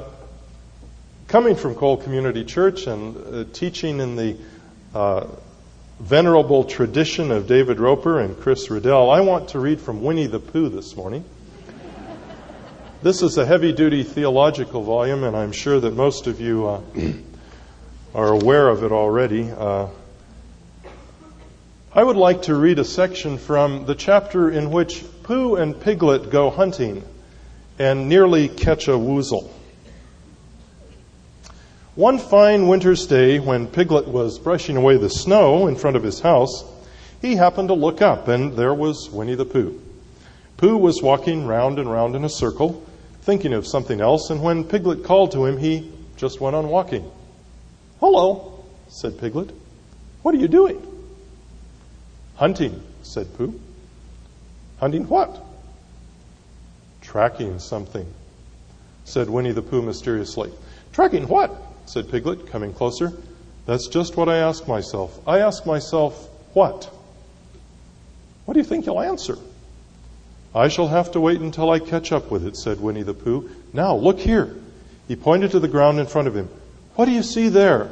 coming 1.28 1.56
from 1.56 1.74
Cole 1.74 1.98
Community 1.98 2.44
Church 2.44 2.86
and 2.86 3.16
uh, 3.16 3.44
teaching 3.52 4.00
in 4.00 4.16
the 4.16 4.36
uh, 4.94 5.26
venerable 6.00 6.64
tradition 6.64 7.30
of 7.30 7.46
David 7.46 7.78
Roper 7.78 8.20
and 8.20 8.38
Chris 8.38 8.70
Riddell, 8.70 9.10
I 9.10 9.20
want 9.20 9.50
to 9.50 9.58
read 9.58 9.80
from 9.80 10.02
Winnie 10.02 10.26
the 10.26 10.40
Pooh 10.40 10.68
this 10.68 10.96
morning. 10.96 11.24
This 13.02 13.20
is 13.20 13.36
a 13.36 13.44
heavy 13.44 13.72
duty 13.72 14.02
theological 14.02 14.82
volume, 14.82 15.22
and 15.22 15.36
I'm 15.36 15.52
sure 15.52 15.78
that 15.78 15.94
most 15.94 16.26
of 16.26 16.40
you 16.40 16.66
uh, 16.66 16.80
are 18.14 18.28
aware 18.28 18.68
of 18.68 18.84
it 18.84 18.90
already. 18.90 19.50
Uh, 19.50 19.88
I 21.94 22.02
would 22.02 22.16
like 22.16 22.42
to 22.42 22.54
read 22.54 22.78
a 22.78 22.84
section 22.84 23.36
from 23.36 23.84
the 23.84 23.94
chapter 23.94 24.50
in 24.50 24.70
which 24.70 25.04
Pooh 25.24 25.56
and 25.56 25.78
Piglet 25.78 26.30
go 26.30 26.48
hunting 26.48 27.04
and 27.78 28.08
nearly 28.08 28.48
catch 28.48 28.88
a 28.88 28.92
woozle. 28.92 29.50
One 31.96 32.18
fine 32.18 32.66
winter's 32.66 33.06
day, 33.06 33.38
when 33.40 33.66
Piglet 33.66 34.08
was 34.08 34.38
brushing 34.38 34.78
away 34.78 34.96
the 34.96 35.10
snow 35.10 35.66
in 35.66 35.76
front 35.76 35.96
of 35.96 36.02
his 36.02 36.20
house, 36.20 36.64
he 37.20 37.36
happened 37.36 37.68
to 37.68 37.74
look 37.74 38.00
up, 38.00 38.28
and 38.28 38.54
there 38.54 38.74
was 38.74 39.10
Winnie 39.10 39.34
the 39.34 39.44
Pooh. 39.44 39.82
Pooh 40.56 40.76
was 40.76 41.02
walking 41.02 41.46
round 41.46 41.78
and 41.78 41.90
round 41.90 42.14
in 42.14 42.24
a 42.24 42.28
circle, 42.28 42.82
thinking 43.22 43.52
of 43.52 43.66
something 43.66 44.00
else, 44.00 44.30
and 44.30 44.42
when 44.42 44.64
Piglet 44.64 45.04
called 45.04 45.32
to 45.32 45.44
him, 45.44 45.58
he 45.58 45.92
just 46.16 46.40
went 46.40 46.56
on 46.56 46.68
walking. 46.68 47.10
Hello, 48.00 48.64
said 48.88 49.18
Piglet. 49.18 49.50
What 50.22 50.34
are 50.34 50.38
you 50.38 50.48
doing? 50.48 50.80
Hunting, 52.36 52.82
said 53.02 53.34
Pooh. 53.36 53.58
Hunting 54.78 55.08
what? 55.08 55.44
Tracking 57.00 57.58
something, 57.58 58.06
said 59.04 59.28
Winnie 59.28 59.52
the 59.52 59.62
Pooh 59.62 59.82
mysteriously. 59.82 60.50
Tracking 60.92 61.28
what? 61.28 61.54
said 61.86 62.10
Piglet, 62.10 62.48
coming 62.48 62.72
closer. 62.72 63.12
That's 63.66 63.88
just 63.88 64.16
what 64.16 64.28
I 64.28 64.38
ask 64.38 64.66
myself. 64.66 65.18
I 65.26 65.40
ask 65.40 65.66
myself, 65.66 66.28
what? 66.54 66.90
What 68.44 68.54
do 68.54 68.60
you 68.60 68.64
think 68.64 68.86
you'll 68.86 69.00
answer? 69.00 69.36
I 70.56 70.68
shall 70.68 70.88
have 70.88 71.12
to 71.12 71.20
wait 71.20 71.42
until 71.42 71.68
I 71.70 71.78
catch 71.78 72.12
up 72.12 72.30
with 72.30 72.46
it, 72.46 72.56
said 72.56 72.80
Winnie 72.80 73.02
the 73.02 73.12
Pooh. 73.12 73.50
Now, 73.74 73.94
look 73.94 74.18
here. 74.18 74.56
He 75.06 75.14
pointed 75.14 75.50
to 75.50 75.60
the 75.60 75.68
ground 75.68 76.00
in 76.00 76.06
front 76.06 76.28
of 76.28 76.34
him. 76.34 76.48
What 76.94 77.04
do 77.04 77.10
you 77.10 77.22
see 77.22 77.50
there? 77.50 77.90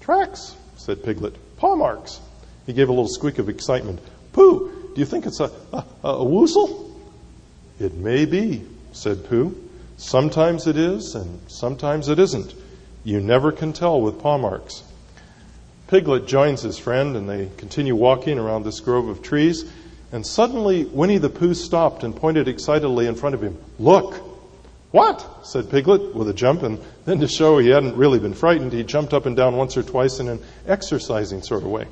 Tracks, 0.00 0.54
said 0.76 1.02
Piglet. 1.02 1.34
Paw 1.56 1.74
marks. 1.74 2.20
He 2.64 2.72
gave 2.72 2.88
a 2.88 2.92
little 2.92 3.08
squeak 3.08 3.38
of 3.40 3.48
excitement. 3.48 3.98
Pooh, 4.32 4.70
do 4.94 5.00
you 5.00 5.04
think 5.04 5.26
it's 5.26 5.40
a, 5.40 5.50
a, 5.72 5.84
a 6.04 6.24
woozle? 6.24 6.92
It 7.80 7.94
may 7.94 8.24
be, 8.24 8.64
said 8.92 9.24
Pooh. 9.28 9.56
Sometimes 9.96 10.68
it 10.68 10.76
is, 10.76 11.16
and 11.16 11.40
sometimes 11.50 12.08
it 12.08 12.20
isn't. 12.20 12.54
You 13.02 13.20
never 13.20 13.50
can 13.50 13.72
tell 13.72 14.00
with 14.00 14.20
paw 14.20 14.38
marks. 14.38 14.84
Piglet 15.88 16.28
joins 16.28 16.62
his 16.62 16.78
friend, 16.78 17.16
and 17.16 17.28
they 17.28 17.48
continue 17.56 17.96
walking 17.96 18.38
around 18.38 18.62
this 18.64 18.78
grove 18.78 19.08
of 19.08 19.22
trees. 19.22 19.64
And 20.10 20.26
suddenly, 20.26 20.84
Winnie 20.84 21.18
the 21.18 21.28
Pooh 21.28 21.54
stopped 21.54 22.02
and 22.02 22.16
pointed 22.16 22.48
excitedly 22.48 23.06
in 23.06 23.14
front 23.14 23.34
of 23.34 23.42
him. 23.42 23.58
Look! 23.78 24.14
What? 24.90 25.44
said 25.44 25.70
Piglet 25.70 26.14
with 26.14 26.30
a 26.30 26.32
jump, 26.32 26.62
and 26.62 26.78
then 27.04 27.20
to 27.20 27.28
show 27.28 27.58
he 27.58 27.68
hadn't 27.68 27.96
really 27.96 28.18
been 28.18 28.32
frightened, 28.32 28.72
he 28.72 28.82
jumped 28.84 29.12
up 29.12 29.26
and 29.26 29.36
down 29.36 29.56
once 29.56 29.76
or 29.76 29.82
twice 29.82 30.18
in 30.18 30.28
an 30.28 30.40
exercising 30.66 31.42
sort 31.42 31.62
of 31.62 31.68
way. 31.68 31.86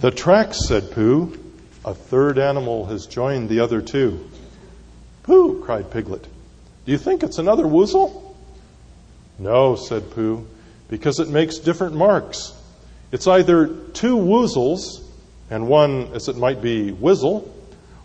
The 0.00 0.10
tracks, 0.10 0.66
said 0.66 0.90
Pooh. 0.90 1.38
A 1.82 1.94
third 1.94 2.38
animal 2.38 2.84
has 2.86 3.06
joined 3.06 3.48
the 3.48 3.60
other 3.60 3.80
two. 3.80 4.28
Pooh, 5.22 5.62
cried 5.62 5.90
Piglet. 5.90 6.24
Do 6.84 6.92
you 6.92 6.98
think 6.98 7.22
it's 7.22 7.38
another 7.38 7.64
woozle? 7.64 8.34
No, 9.38 9.76
said 9.76 10.10
Pooh, 10.10 10.46
because 10.88 11.20
it 11.20 11.30
makes 11.30 11.56
different 11.56 11.94
marks. 11.94 12.52
It's 13.12 13.26
either 13.26 13.66
two 13.66 14.16
woozles 14.16 15.02
and 15.50 15.66
one 15.66 16.12
as 16.14 16.28
it 16.28 16.36
might 16.36 16.62
be 16.62 16.92
wizzle, 16.92 17.48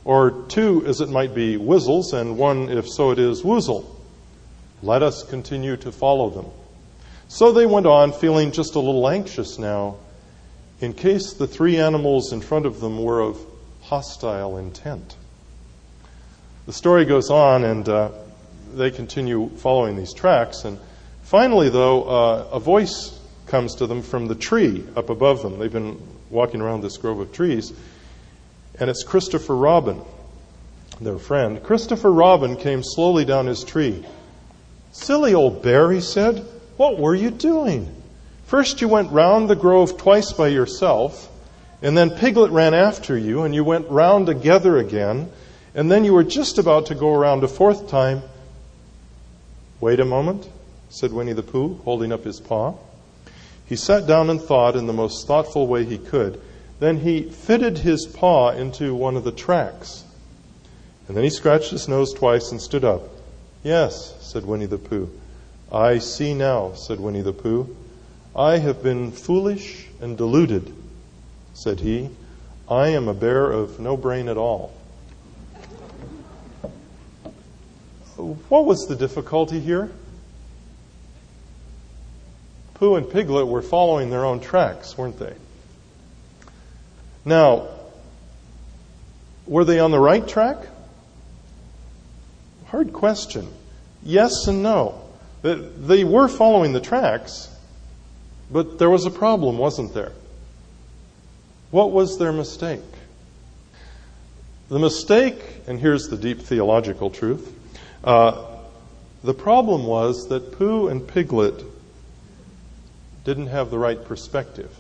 or 0.04 0.44
two 0.50 0.84
as 0.86 1.02
it 1.02 1.10
might 1.10 1.34
be 1.34 1.58
wizzles, 1.58 2.14
and 2.14 2.38
one, 2.38 2.70
if 2.70 2.90
so 2.90 3.12
it 3.12 3.20
is, 3.20 3.44
woozle. 3.44 3.86
Let 4.84 5.04
us 5.04 5.24
continue 5.24 5.78
to 5.78 5.92
follow 5.92 6.30
them. 6.30 6.46
So 7.28 7.52
they 7.52 7.66
went 7.66 7.86
on, 7.86 8.12
feeling 8.12 8.52
just 8.52 8.75
a 8.75 8.80
little 8.80 9.08
anxious 9.10 9.58
now, 9.58 9.98
in 10.80 10.94
case 10.94 11.34
the 11.34 11.48
three 11.48 11.78
animals 11.78 12.34
in 12.34 12.42
front 12.42 12.66
of 12.66 12.80
them 12.82 13.02
were 13.02 13.22
of 13.22 13.40
hostile 13.82 14.58
intent. 14.58 15.16
The 16.66 16.74
story 16.74 17.06
goes 17.06 17.30
on, 17.30 17.64
and 17.64 17.88
uh, 17.88 18.10
they 18.74 18.92
continue 18.92 19.50
following 19.58 19.96
these 19.96 20.14
tracks. 20.14 20.66
And 20.66 20.80
finally, 21.24 21.70
though, 21.70 22.04
uh, 22.04 22.50
a 22.52 22.60
voice 22.60 23.14
comes 23.48 23.75
to 23.75 23.88
them 23.88 24.02
from 24.02 24.28
the 24.28 24.36
tree 24.36 24.84
up 24.96 25.10
above 25.10 25.42
them. 25.42 25.60
They've 25.60 25.72
been 25.72 26.00
walking 26.30 26.62
around 26.62 26.82
this 26.82 26.98
grove 26.98 27.20
of 27.20 27.32
trees. 27.32 27.74
And 28.80 28.90
it's 28.90 29.04
Christopher 29.04 29.56
Robin, 29.56 30.02
their 31.00 31.18
friend. 31.18 31.62
Christopher 31.64 32.12
Robin 32.12 32.58
came 32.58 32.84
slowly 32.84 33.25
down 33.25 33.46
his 33.46 33.64
tree. 33.64 34.06
Silly 34.92 35.34
old 35.34 35.62
bear, 35.62 35.92
he 35.92 36.02
said. 36.02 36.46
What 36.78 37.00
were 37.00 37.16
you 37.16 37.32
doing? 37.32 37.94
First, 38.46 38.82
you 38.82 38.88
went 38.88 39.12
round 39.12 39.50
the 39.50 39.56
grove 39.56 39.98
twice 39.98 40.32
by 40.32 40.50
yourself, 40.50 41.32
and 41.82 41.98
then 41.98 42.12
Piglet 42.12 42.52
ran 42.52 42.74
after 42.74 43.18
you, 43.18 43.44
and 43.44 43.56
you 43.56 43.64
went 43.64 43.90
round 43.90 44.28
together 44.28 44.78
again, 44.78 45.32
and 45.74 45.92
then 45.92 46.06
you 46.06 46.14
were 46.14 46.24
just 46.24 46.58
about 46.58 46.88
to 46.88 46.96
go 46.96 47.14
around 47.14 47.44
a 47.44 47.48
fourth 47.48 47.90
time. 47.90 48.22
Wait 49.82 50.00
a 50.00 50.06
moment, 50.06 50.48
said 50.90 51.12
Winnie 51.12 51.34
the 51.34 51.44
Pooh, 51.44 51.75
holding 51.84 52.12
up 52.12 52.24
his 52.24 52.40
paw. 52.40 52.75
He 53.67 53.75
sat 53.75 54.05
down 54.05 54.29
and 54.29 54.41
thought 54.41 54.75
in 54.75 54.86
the 54.86 54.93
most 54.93 55.25
thoughtful 55.25 55.67
way 55.67 55.86
he 55.86 55.98
could. 55.98 56.39
Then 56.79 57.00
he 57.00 57.24
fitted 57.24 57.79
his 57.79 58.05
paw 58.05 58.51
into 58.51 58.93
one 58.93 59.15
of 59.15 59.24
the 59.24 59.31
tracks. 59.31 60.03
And 61.07 61.15
then 61.15 61.24
he 61.24 61.29
scratched 61.29 61.72
his 61.72 61.88
nose 61.88 62.13
twice 62.13 62.51
and 62.51 62.62
stood 62.62 62.84
up. 62.84 63.03
Yes, 63.63 64.15
said 64.22 64.45
Winnie 64.45 64.65
the 64.65 64.77
Pooh. 64.77 65.10
I 65.72 66.00
see 66.00 66.34
now, 66.34 66.74
said 66.74 67.00
Winnie 67.00 67.22
the 67.22 67.34
Pooh. 67.34 67.75
I 68.36 68.57
have 68.57 68.84
been 68.84 69.12
foolish 69.12 69.88
and 70.01 70.17
deluded, 70.17 70.74
said 71.53 71.79
he. 71.79 72.10
I 72.69 72.89
am 72.89 73.07
a 73.07 73.13
bear 73.13 73.51
of 73.51 73.79
no 73.79 73.95
brain 73.95 74.27
at 74.27 74.38
all. 74.38 74.74
What 78.17 78.65
was 78.65 78.88
the 78.88 78.95
difficulty 78.95 79.60
here? 79.60 79.91
Pooh 82.75 82.96
and 82.96 83.10
Piglet 83.10 83.48
were 83.48 83.62
following 83.62 84.10
their 84.10 84.25
own 84.25 84.39
tracks, 84.39 84.98
weren't 84.98 85.17
they? 85.17 85.34
Now, 87.24 87.67
were 89.48 89.65
they 89.65 89.79
on 89.79 89.91
the 89.91 90.00
right 90.00 90.25
track? 90.27 90.58
Hard 92.67 92.94
question. 92.94 93.48
Yes 94.03 94.48
and 94.48 94.62
no. 94.62 95.01
They 95.41 96.03
were 96.03 96.27
following 96.27 96.74
the 96.74 96.82
tracks, 96.82 97.50
but 98.51 98.79
there 98.79 98.89
was 98.89 99.05
a 99.05 99.12
problem, 99.12 99.58
wasn't 99.58 99.94
there? 99.94 100.12
What 101.72 101.91
was 101.91 102.17
their 102.17 102.32
mistake? 102.32 102.82
The 104.70 104.79
mistake, 104.79 105.41
and 105.67 105.79
here's 105.79 106.08
the 106.08 106.17
deep 106.17 106.41
theological 106.41 107.10
truth 107.10 107.51
uh, 108.03 108.46
the 109.24 109.34
problem 109.34 109.86
was 109.86 110.27
that 110.29 110.51
Pooh 110.51 110.88
and 110.88 111.08
Piglet 111.08 111.63
didn't 113.25 113.48
have 113.48 113.70
the 113.70 113.79
right 113.79 114.03
perspective. 114.05 114.72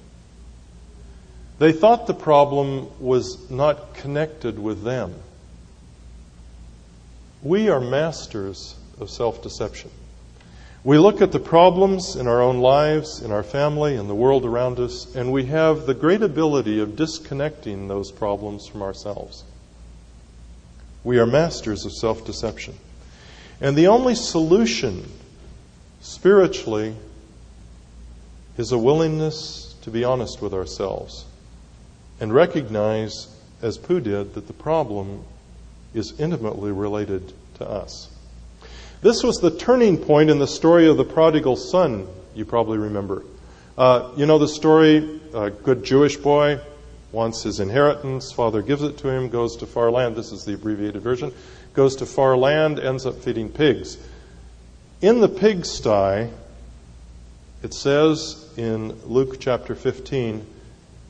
They 1.57 1.71
thought 1.71 2.07
the 2.07 2.13
problem 2.13 2.87
was 2.99 3.49
not 3.49 3.95
connected 3.95 4.59
with 4.59 4.83
them. 4.83 5.15
We 7.41 7.69
are 7.69 7.81
masters 7.81 8.75
of 8.99 9.09
self 9.09 9.41
deception. 9.41 9.91
We 10.83 10.99
look 10.99 11.21
at 11.21 11.31
the 11.31 11.39
problems 11.39 12.15
in 12.15 12.27
our 12.27 12.41
own 12.41 12.59
lives, 12.59 13.21
in 13.21 13.31
our 13.31 13.41
family, 13.41 13.95
in 13.95 14.07
the 14.07 14.13
world 14.13 14.45
around 14.45 14.79
us, 14.79 15.15
and 15.15 15.31
we 15.31 15.45
have 15.45 15.87
the 15.87 15.95
great 15.95 16.21
ability 16.21 16.79
of 16.79 16.95
disconnecting 16.95 17.87
those 17.87 18.11
problems 18.11 18.67
from 18.67 18.83
ourselves. 18.83 19.43
We 21.03 21.17
are 21.17 21.25
masters 21.25 21.85
of 21.85 21.93
self 21.93 22.25
deception. 22.25 22.75
And 23.61 23.75
the 23.75 23.87
only 23.87 24.13
solution 24.13 25.09
spiritually 26.01 26.95
is 28.57 28.71
a 28.71 28.77
willingness 28.77 29.75
to 29.81 29.91
be 29.91 30.03
honest 30.03 30.41
with 30.41 30.53
ourselves 30.53 31.25
and 32.19 32.33
recognize, 32.33 33.27
as 33.61 33.77
Pooh 33.77 33.99
did, 33.99 34.33
that 34.33 34.47
the 34.47 34.53
problem 34.53 35.23
is 35.93 36.19
intimately 36.19 36.71
related 36.71 37.33
to 37.55 37.67
us. 37.67 38.09
This 39.01 39.23
was 39.23 39.37
the 39.37 39.51
turning 39.51 39.97
point 39.97 40.29
in 40.29 40.39
the 40.39 40.47
story 40.47 40.87
of 40.87 40.97
the 40.97 41.03
prodigal 41.03 41.55
son, 41.57 42.07
you 42.33 42.45
probably 42.45 42.77
remember. 42.77 43.23
Uh, 43.77 44.11
you 44.15 44.25
know 44.25 44.37
the 44.37 44.47
story, 44.47 45.19
a 45.33 45.49
good 45.49 45.83
Jewish 45.83 46.15
boy 46.17 46.59
wants 47.11 47.43
his 47.43 47.59
inheritance, 47.59 48.31
father 48.31 48.61
gives 48.61 48.83
it 48.83 48.97
to 48.99 49.09
him, 49.09 49.29
goes 49.29 49.57
to 49.57 49.65
far 49.65 49.91
land. 49.91 50.15
This 50.15 50.31
is 50.31 50.43
the 50.43 50.53
abbreviated 50.53 51.01
version. 51.01 51.33
Goes 51.73 51.95
to 51.97 52.05
far 52.05 52.37
land, 52.37 52.79
ends 52.79 53.05
up 53.05 53.15
feeding 53.15 53.49
pigs. 53.49 53.97
In 55.01 55.19
the 55.19 55.29
pigsty, 55.29 56.29
it 57.65 57.73
says 57.73 58.47
in 58.57 58.91
Luke 59.07 59.39
chapter 59.39 59.73
15, 59.73 60.45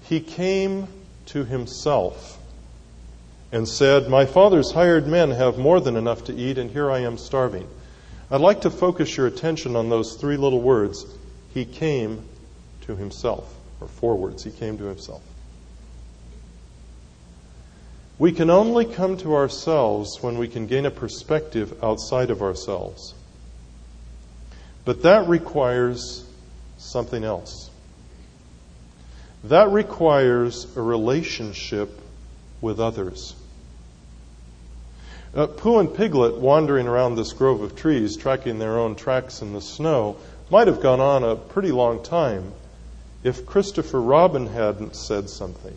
he 0.04 0.22
came 0.22 0.88
to 1.26 1.44
himself 1.44 2.40
and 3.52 3.68
said, 3.68 4.08
My 4.08 4.26
father's 4.26 4.72
hired 4.72 5.06
men 5.06 5.32
have 5.32 5.58
more 5.58 5.82
than 5.82 5.98
enough 5.98 6.24
to 6.24 6.34
eat, 6.34 6.58
and 6.58 6.72
here 6.72 6.90
I 6.90 7.00
am 7.00 7.18
starving. 7.18 7.68
I'd 8.32 8.40
like 8.40 8.62
to 8.62 8.70
focus 8.70 9.18
your 9.18 9.28
attention 9.28 9.76
on 9.76 9.90
those 9.90 10.16
three 10.16 10.38
little 10.38 10.62
words. 10.62 11.06
He 11.54 11.66
came 11.66 12.24
to 12.84 12.96
himself, 12.96 13.54
or 13.82 13.90
four 13.90 14.16
words. 14.16 14.46
He 14.46 14.52
came 14.52 14.78
to 14.78 14.86
himself. 14.86 15.24
We 18.18 18.32
can 18.32 18.50
only 18.50 18.86
come 18.86 19.18
to 19.18 19.36
ourselves 19.36 20.24
when 20.24 20.38
we 20.38 20.48
can 20.48 20.68
gain 20.68 20.86
a 20.86 20.92
perspective 20.92 21.84
outside 21.84 22.30
of 22.30 22.42
ourselves. 22.42 23.14
But 24.86 25.02
that 25.02 25.28
requires 25.28 26.25
something 26.78 27.24
else. 27.24 27.70
That 29.46 29.70
requires 29.70 30.66
a 30.76 30.82
relationship 30.82 32.00
with 32.62 32.80
others. 32.80 33.36
Uh, 35.36 35.48
Pooh 35.48 35.80
and 35.80 35.94
Piglet, 35.94 36.38
wandering 36.38 36.88
around 36.88 37.16
this 37.16 37.34
grove 37.34 37.62
of 37.62 37.76
trees, 37.76 38.16
tracking 38.16 38.58
their 38.58 38.80
own 38.80 38.96
tracks 38.96 39.42
in 39.42 39.54
the 39.54 39.62
snow, 39.62 40.18
might 40.50 40.68
have 40.68 40.82
gone 40.82 41.02
on 41.02 41.24
a 41.24 41.36
pretty 41.36 41.72
long 41.72 42.02
time 42.04 42.54
if 43.24 43.46
Christopher 43.46 44.00
Robin 44.00 44.48
hadn't 44.48 44.96
said 44.96 45.30
something. 45.30 45.76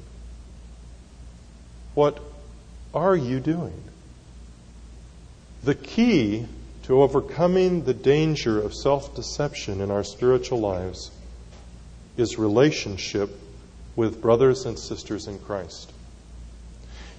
What 1.94 2.20
are 2.94 3.16
you 3.16 3.40
doing? 3.40 3.82
The 5.64 5.74
key 5.74 6.46
to 6.88 7.02
overcoming 7.02 7.84
the 7.84 7.92
danger 7.92 8.58
of 8.58 8.74
self 8.74 9.14
deception 9.14 9.82
in 9.82 9.90
our 9.90 10.02
spiritual 10.02 10.58
lives 10.58 11.10
is 12.16 12.38
relationship 12.38 13.28
with 13.94 14.22
brothers 14.22 14.64
and 14.64 14.78
sisters 14.78 15.26
in 15.26 15.38
Christ. 15.38 15.92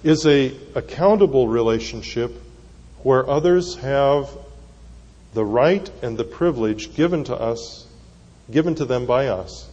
Is 0.02 0.26
a 0.26 0.52
accountable 0.74 1.46
relationship 1.46 2.32
where 3.04 3.30
others 3.30 3.76
have 3.76 4.28
the 5.34 5.44
right 5.44 5.88
and 6.02 6.18
the 6.18 6.24
privilege 6.24 6.92
given 6.96 7.22
to 7.24 7.36
us, 7.36 7.86
given 8.50 8.74
to 8.74 8.84
them 8.84 9.06
by 9.06 9.28
us, 9.28 9.68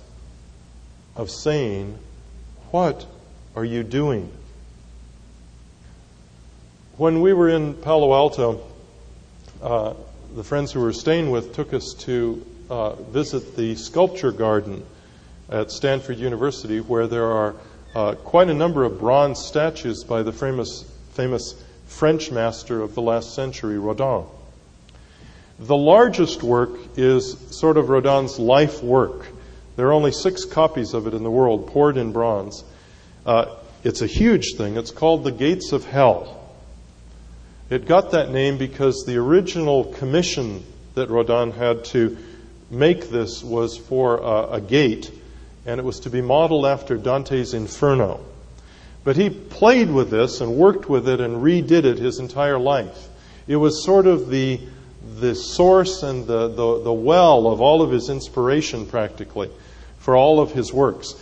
of 1.16 1.32
saying, 1.32 1.98
What 2.70 3.04
are 3.56 3.66
you 3.66 3.82
doing? 3.82 4.32
When 6.98 7.20
we 7.20 7.34
were 7.34 7.50
in 7.50 7.74
Palo 7.74 8.14
Alto, 8.14 8.62
uh, 9.62 9.94
the 10.36 10.44
friends 10.44 10.72
who 10.72 10.82
were 10.82 10.94
staying 10.94 11.32
with 11.32 11.54
took 11.54 11.74
us 11.74 11.94
to 12.00 12.46
uh, 12.70 12.94
visit 12.96 13.56
the 13.56 13.76
sculpture 13.76 14.32
garden 14.32 14.86
at 15.50 15.72
Stanford 15.72 16.18
University, 16.18 16.80
where 16.80 17.08
there 17.08 17.32
are 17.32 17.56
uh, 17.96 18.16
quite 18.16 18.50
a 18.50 18.54
number 18.54 18.84
of 18.84 19.00
bronze 19.00 19.40
statues 19.40 20.04
by 20.04 20.22
the 20.22 20.32
famous, 20.32 20.84
famous 21.14 21.56
French 21.88 22.32
master 22.32 22.82
of 22.82 22.94
the 22.94 23.02
last 23.02 23.34
century, 23.34 23.80
Rodin. 23.80 24.26
The 25.60 25.78
largest 25.78 26.44
work 26.44 26.72
is 26.98 27.38
sort 27.58 27.78
of 27.78 27.90
Rodin's 27.90 28.38
life 28.38 28.84
work. 28.84 29.28
There 29.76 29.88
are 29.88 29.94
only 29.94 30.12
six 30.12 30.46
copies 30.46 30.94
of 30.94 31.08
it 31.08 31.14
in 31.14 31.24
the 31.24 31.32
world, 31.32 31.68
poured 31.68 31.98
in 31.98 32.12
bronze. 32.12 32.64
Uh, 33.26 33.56
it's 33.84 34.02
a 34.02 34.08
huge 34.08 34.56
thing. 34.56 34.76
It's 34.78 34.92
called 34.92 35.24
The 35.24 35.32
Gates 35.32 35.72
of 35.72 35.86
Hell. 35.86 36.47
It 37.70 37.86
got 37.86 38.12
that 38.12 38.32
name 38.32 38.58
because 38.58 39.04
the 39.06 39.18
original 39.18 39.86
commission 39.86 40.64
that 40.96 41.10
Rodin 41.10 41.52
had 41.52 41.84
to 41.86 42.18
make 42.70 43.10
this 43.10 43.44
was 43.44 43.78
for 43.78 44.20
a, 44.20 44.54
a 44.54 44.62
gate, 44.62 45.12
and 45.66 45.78
it 45.78 45.84
was 45.84 46.00
to 46.02 46.10
be 46.10 46.22
modeled 46.22 46.66
after 46.66 46.96
Dante's 46.96 47.54
Inferno. 47.54 48.22
But 49.04 49.18
he 49.18 49.30
played 49.30 49.92
with 49.92 50.10
this 50.10 50.40
and 50.40 50.56
worked 50.56 50.88
with 50.90 51.10
it 51.10 51.20
and 51.20 51.44
redid 51.44 51.84
it 51.84 51.98
his 51.98 52.20
entire 52.20 52.58
life. 52.58 53.08
It 53.48 53.58
was 53.58 53.84
sort 53.84 54.08
of 54.08 54.30
the, 54.30 54.62
the 55.20 55.36
source 55.36 56.04
and 56.04 56.26
the, 56.26 56.48
the, 56.48 56.84
the 56.84 56.94
well 56.94 57.48
of 57.48 57.60
all 57.60 57.82
of 57.82 57.92
his 57.92 58.10
inspiration, 58.10 58.86
practically, 58.86 59.50
for 60.00 60.16
all 60.16 60.40
of 60.40 60.52
his 60.52 60.72
works. 60.72 61.16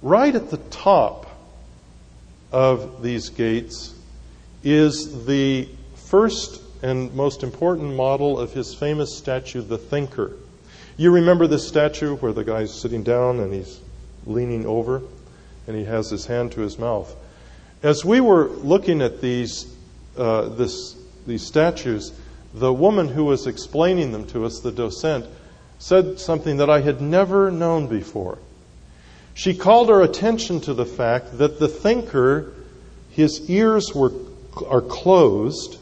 Right 0.00 0.34
at 0.34 0.50
the 0.50 0.58
top 0.58 1.26
of 2.52 3.02
these 3.02 3.30
gates 3.30 3.94
is 4.62 5.26
the 5.26 5.68
first 6.08 6.62
and 6.82 7.12
most 7.14 7.42
important 7.42 7.94
model 7.94 8.38
of 8.38 8.52
his 8.52 8.74
famous 8.74 9.14
statue, 9.14 9.60
The 9.60 9.76
Thinker. 9.76 10.32
You 10.96 11.10
remember 11.10 11.46
this 11.46 11.68
statue 11.68 12.16
where 12.16 12.32
the 12.32 12.44
guy's 12.44 12.72
sitting 12.72 13.02
down 13.02 13.40
and 13.40 13.52
he's 13.52 13.78
leaning 14.24 14.64
over 14.64 15.02
and 15.66 15.76
he 15.76 15.84
has 15.84 16.08
his 16.08 16.24
hand 16.24 16.52
to 16.52 16.62
his 16.62 16.78
mouth. 16.78 17.14
As 17.82 18.06
we 18.06 18.20
were 18.20 18.48
looking 18.48 19.02
at 19.02 19.20
these, 19.20 19.72
uh, 20.16 20.48
this, 20.48 20.96
these 21.26 21.46
statues, 21.46 22.12
the 22.54 22.72
woman 22.72 23.08
who 23.08 23.24
was 23.24 23.46
explaining 23.46 24.10
them 24.12 24.26
to 24.28 24.46
us, 24.46 24.60
the 24.60 24.72
docent, 24.72 25.26
said 25.78 26.18
something 26.18 26.56
that 26.56 26.70
I 26.70 26.80
had 26.80 27.02
never 27.02 27.50
known 27.50 27.86
before. 27.86 28.38
She 29.34 29.54
called 29.54 29.90
our 29.90 30.02
attention 30.02 30.62
to 30.62 30.74
the 30.74 30.86
fact 30.86 31.36
that 31.38 31.58
the 31.60 31.68
thinker, 31.68 32.54
his 33.10 33.48
ears 33.50 33.94
were, 33.94 34.12
are 34.66 34.80
closed, 34.80 35.78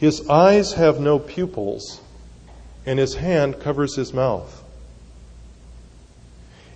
his 0.00 0.26
eyes 0.30 0.72
have 0.72 0.98
no 0.98 1.18
pupils, 1.18 2.00
and 2.86 2.98
his 2.98 3.14
hand 3.16 3.60
covers 3.60 3.94
his 3.94 4.14
mouth. 4.14 4.64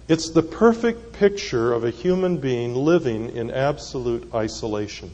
It's 0.09 0.29
the 0.29 0.43
perfect 0.43 1.15
picture 1.15 1.73
of 1.73 1.85
a 1.85 1.91
human 1.91 2.37
being 2.37 2.75
living 2.75 3.35
in 3.35 3.51
absolute 3.51 4.29
isolation, 4.35 5.11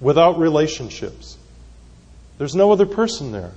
without 0.00 0.40
relationships. 0.40 1.38
There's 2.36 2.56
no 2.56 2.72
other 2.72 2.86
person 2.86 3.30
there. 3.30 3.52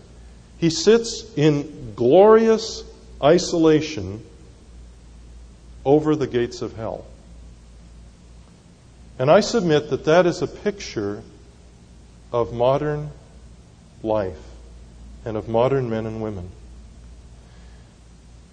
He 0.59 0.69
sits 0.69 1.25
in 1.35 1.95
glorious 1.95 2.83
isolation 3.23 4.23
over 5.83 6.15
the 6.15 6.27
gates 6.27 6.61
of 6.61 6.75
hell. 6.75 7.05
And 9.17 9.31
I 9.31 9.39
submit 9.39 9.89
that 9.89 10.05
that 10.05 10.27
is 10.27 10.43
a 10.43 10.47
picture 10.47 11.23
of 12.31 12.53
modern 12.53 13.11
life 14.03 14.39
and 15.25 15.37
of 15.37 15.47
modern 15.47 15.89
men 15.89 16.05
and 16.05 16.21
women. 16.21 16.49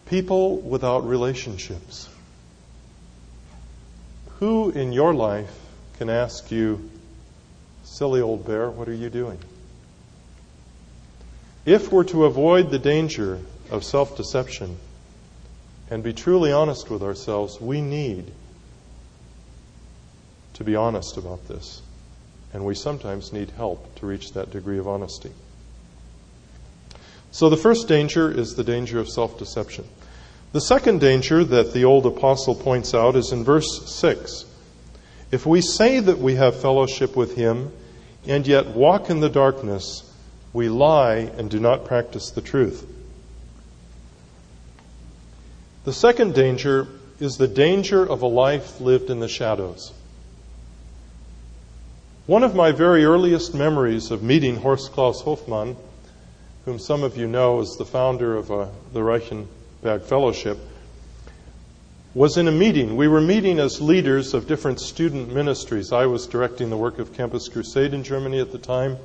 People 0.07 0.59
without 0.59 1.07
relationships. 1.07 2.09
Who 4.38 4.71
in 4.71 4.93
your 4.93 5.14
life 5.14 5.55
can 5.99 6.09
ask 6.11 6.51
you, 6.51 6.91
silly 7.85 8.21
old 8.21 8.47
bear, 8.47 8.71
what 8.71 8.88
are 8.88 8.95
you 8.95 9.11
doing? 9.11 9.38
if 11.69 11.93
we're 11.93 12.05
to 12.05 12.25
avoid 12.25 12.71
the 12.71 12.79
danger 12.79 13.38
of 13.71 13.85
self 13.85 14.17
deception 14.17 14.79
and 15.91 16.03
be 16.03 16.14
truly 16.14 16.51
honest 16.51 16.91
with 16.91 17.03
ourselves, 17.03 17.61
we 17.61 17.83
need 17.83 18.33
to 20.55 20.64
be 20.64 20.75
honest 20.75 21.19
about 21.19 21.47
this. 21.47 21.83
And 22.53 22.65
we 22.65 22.75
sometimes 22.75 23.33
need 23.33 23.51
help 23.51 23.95
to 23.97 24.07
reach 24.07 24.33
that 24.33 24.51
degree 24.51 24.79
of 24.79 24.89
honesty. 24.89 25.33
So 27.31 27.51
the 27.51 27.57
first 27.57 27.89
danger 27.89 28.31
is 28.31 28.55
the 28.55 28.65
danger 28.65 28.99
of 28.99 29.09
self 29.09 29.39
deception. 29.39 29.85
The 30.53 30.61
second 30.61 31.01
danger 31.01 31.45
that 31.45 31.75
the 31.75 31.85
old 31.85 32.07
apostle 32.07 32.55
points 32.55 32.95
out 32.95 33.17
is 33.17 33.33
in 33.33 33.45
verse 33.45 33.95
6. 34.01 34.47
If 35.31 35.45
we 35.45 35.61
say 35.61 36.01
that 36.01 36.19
we 36.19 36.37
have 36.37 36.59
fellowship 36.59 37.15
with 37.17 37.37
him 37.37 37.71
and 38.27 38.47
yet 38.47 38.69
walk 38.69 39.11
in 39.11 39.21
the 39.21 39.29
darkness, 39.29 40.11
we 40.55 40.71
lie 40.71 41.17
and 41.17 41.51
do 41.51 41.61
not 41.61 41.85
practice 41.85 42.31
the 42.31 42.41
truth. 42.41 42.87
The 45.85 45.93
second 45.93 46.35
danger 46.35 46.89
is 47.21 47.37
the 47.37 47.49
danger 47.49 48.05
of 48.05 48.23
a 48.23 48.27
life 48.27 48.81
lived 48.81 49.11
in 49.11 49.21
the 49.21 49.29
shadows. 49.29 49.93
One 52.29 52.43
of 52.43 52.55
my 52.55 52.73
very 52.73 53.07
earliest 53.07 53.55
memories 53.55 54.11
of 54.11 54.23
meeting 54.23 54.57
Horst 54.57 54.93
Klaus 54.93 55.23
Hofmann, 55.23 55.77
whom 56.67 56.79
some 56.79 57.03
of 57.03 57.17
you 57.17 57.27
know 57.27 57.62
as 57.62 57.77
the 57.79 57.87
founder 57.87 58.37
of 58.37 58.53
uh, 58.53 58.67
the 58.93 59.01
Reichenbach 59.01 60.03
Fellowship, 60.03 60.59
was 62.12 62.37
in 62.37 62.47
a 62.47 62.53
meeting. 62.53 62.97
We 62.97 63.09
were 63.09 63.23
meeting 63.23 63.59
as 63.59 63.81
leaders 63.81 64.35
of 64.35 64.47
different 64.47 64.79
student 64.79 65.33
ministries. 65.33 65.91
I 65.91 66.05
was 66.05 66.27
directing 66.27 66.69
the 66.69 66.77
work 66.77 66.99
of 66.99 67.14
Campus 67.14 67.49
Crusade 67.49 67.95
in 67.95 68.05
Germany 68.05 68.41
at 68.41 68.53
the 68.53 68.59
time, 68.59 68.99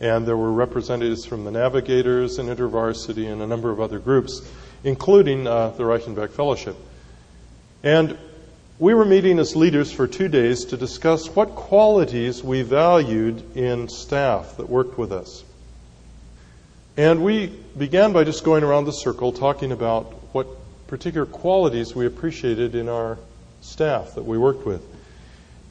and 0.00 0.26
there 0.26 0.38
were 0.38 0.50
representatives 0.50 1.26
from 1.26 1.44
the 1.44 1.50
Navigators 1.50 2.38
and 2.38 2.48
InterVarsity 2.48 3.30
and 3.30 3.42
a 3.42 3.46
number 3.46 3.70
of 3.70 3.78
other 3.78 3.98
groups, 3.98 4.40
including 4.84 5.46
uh, 5.46 5.68
the 5.76 5.82
Reichenbach 5.82 6.30
Fellowship. 6.30 6.76
And 7.82 8.16
we 8.78 8.92
were 8.92 9.04
meeting 9.04 9.38
as 9.38 9.54
leaders 9.54 9.92
for 9.92 10.08
two 10.08 10.28
days 10.28 10.64
to 10.66 10.76
discuss 10.76 11.28
what 11.28 11.50
qualities 11.54 12.42
we 12.42 12.62
valued 12.62 13.56
in 13.56 13.88
staff 13.88 14.56
that 14.56 14.68
worked 14.68 14.98
with 14.98 15.12
us. 15.12 15.44
And 16.96 17.22
we 17.24 17.46
began 17.78 18.12
by 18.12 18.24
just 18.24 18.42
going 18.42 18.64
around 18.64 18.86
the 18.86 18.92
circle 18.92 19.30
talking 19.30 19.70
about 19.70 20.06
what 20.32 20.48
particular 20.88 21.24
qualities 21.24 21.94
we 21.94 22.06
appreciated 22.06 22.74
in 22.74 22.88
our 22.88 23.18
staff 23.60 24.16
that 24.16 24.24
we 24.24 24.38
worked 24.38 24.66
with. 24.66 24.82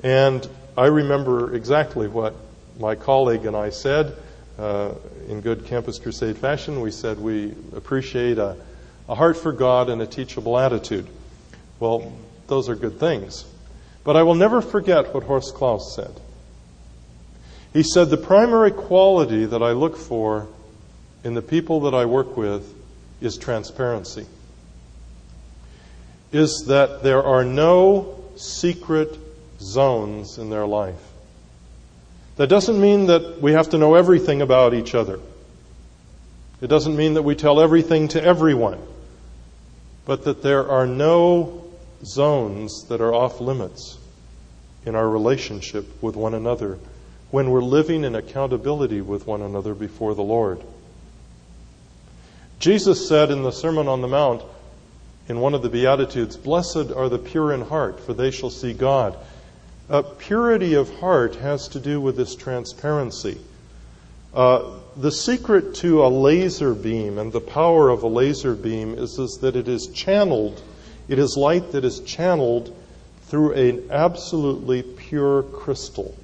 And 0.02 0.48
I 0.78 0.86
remember 0.86 1.54
exactly 1.56 2.08
what 2.08 2.34
my 2.80 2.96
colleague 2.96 3.46
and 3.46 3.56
I 3.56 3.70
said 3.70 4.16
uh, 4.58 4.94
in 5.28 5.42
good 5.42 5.66
Campus 5.66 6.00
Crusade 6.00 6.38
fashion. 6.38 6.80
We 6.80 6.92
said 6.92 7.20
we 7.20 7.54
appreciate 7.76 8.38
a, 8.38 8.56
a 9.10 9.16
heart 9.16 9.36
for 9.36 9.52
God 9.52 9.90
and 9.90 10.02
a 10.02 10.08
teachable 10.08 10.58
attitude. 10.58 11.08
Well, 11.80 12.14
those 12.54 12.70
are 12.70 12.76
good 12.76 13.00
things. 13.00 13.46
But 14.04 14.16
I 14.16 14.22
will 14.22 14.36
never 14.36 14.62
forget 14.62 15.12
what 15.12 15.24
Horst 15.24 15.56
Klaus 15.56 15.96
said. 15.96 16.12
He 17.74 17.82
said, 17.82 18.12
The 18.12 18.18
primary 18.18 18.70
quality 18.70 19.46
that 19.46 19.64
I 19.64 19.72
look 19.72 19.98
for 19.98 20.48
in 21.24 21.34
the 21.34 21.42
people 21.42 21.82
that 21.82 21.96
I 21.96 22.06
work 22.06 22.38
with 22.38 22.72
is 23.22 23.38
transparency. 23.38 24.28
Is 26.32 26.66
that 26.68 27.02
there 27.02 27.24
are 27.24 27.44
no 27.44 28.24
secret 28.36 29.18
zones 29.60 30.38
in 30.38 30.52
their 30.52 30.68
life. 30.68 31.02
That 32.36 32.48
doesn't 32.48 32.80
mean 32.80 33.08
that 33.08 33.42
we 33.42 33.54
have 33.54 33.70
to 33.72 33.80
know 33.80 33.96
everything 33.96 34.44
about 34.44 34.76
each 34.76 34.94
other. 34.94 35.20
It 36.62 36.68
doesn't 36.68 36.96
mean 36.96 37.16
that 37.16 37.24
we 37.24 37.34
tell 37.34 37.60
everything 37.60 38.10
to 38.10 38.24
everyone. 38.24 38.80
But 40.06 40.26
that 40.26 40.44
there 40.44 40.70
are 40.70 40.86
no 40.86 41.63
zones 42.06 42.86
that 42.90 43.02
are 43.02 43.14
off 43.14 43.40
limits 43.40 43.98
in 44.86 44.96
our 44.96 45.08
relationship 45.08 45.86
with 46.02 46.16
one 46.16 46.34
another 46.34 46.78
when 47.32 47.50
we're 47.50 47.62
living 47.62 48.04
in 48.04 48.16
accountability 48.16 49.02
with 49.02 49.26
one 49.26 49.42
another 49.42 49.74
before 49.74 50.14
the 50.14 50.22
Lord. 50.22 50.62
Jesus 52.60 53.08
said 53.08 53.32
in 53.32 53.44
the 53.44 53.52
Sermon 53.52 53.88
on 53.88 54.02
the 54.02 54.08
Mount, 54.08 54.44
in 55.28 55.40
one 55.40 55.54
of 55.54 55.62
the 55.62 55.70
Beatitudes, 55.70 56.38
Blessed 56.38 56.92
are 56.96 57.10
the 57.10 57.18
pure 57.18 57.54
in 57.54 57.62
heart, 57.62 58.00
for 58.00 58.14
they 58.14 58.30
shall 58.30 58.50
see 58.50 58.74
God. 58.74 59.18
Uh, 59.90 60.02
purity 60.02 60.76
of 60.76 60.94
heart 61.00 61.36
has 61.36 61.68
to 61.70 61.80
do 61.80 62.00
with 62.00 62.16
this 62.16 62.36
transparency. 62.36 63.40
Uh, 64.34 64.80
the 64.96 65.12
secret 65.12 65.76
to 65.76 66.06
a 66.06 66.08
laser 66.08 66.74
beam 66.74 67.18
and 67.18 67.32
the 67.32 67.42
power 67.42 67.90
of 67.90 68.04
a 68.04 68.08
laser 68.08 68.56
beam 68.56 68.94
is, 68.94 69.18
is 69.20 69.40
that 69.42 69.56
it 69.56 69.68
is 69.68 69.88
channeled 69.88 70.62
it 71.08 71.20
is 71.20 71.36
light 71.38 71.72
that 71.72 71.86
is 71.86 72.00
channeled 72.02 72.76
through 73.24 73.54
an 73.54 73.88
absolutely 73.92 74.84
pure 74.84 75.44
crystal. 75.44 76.16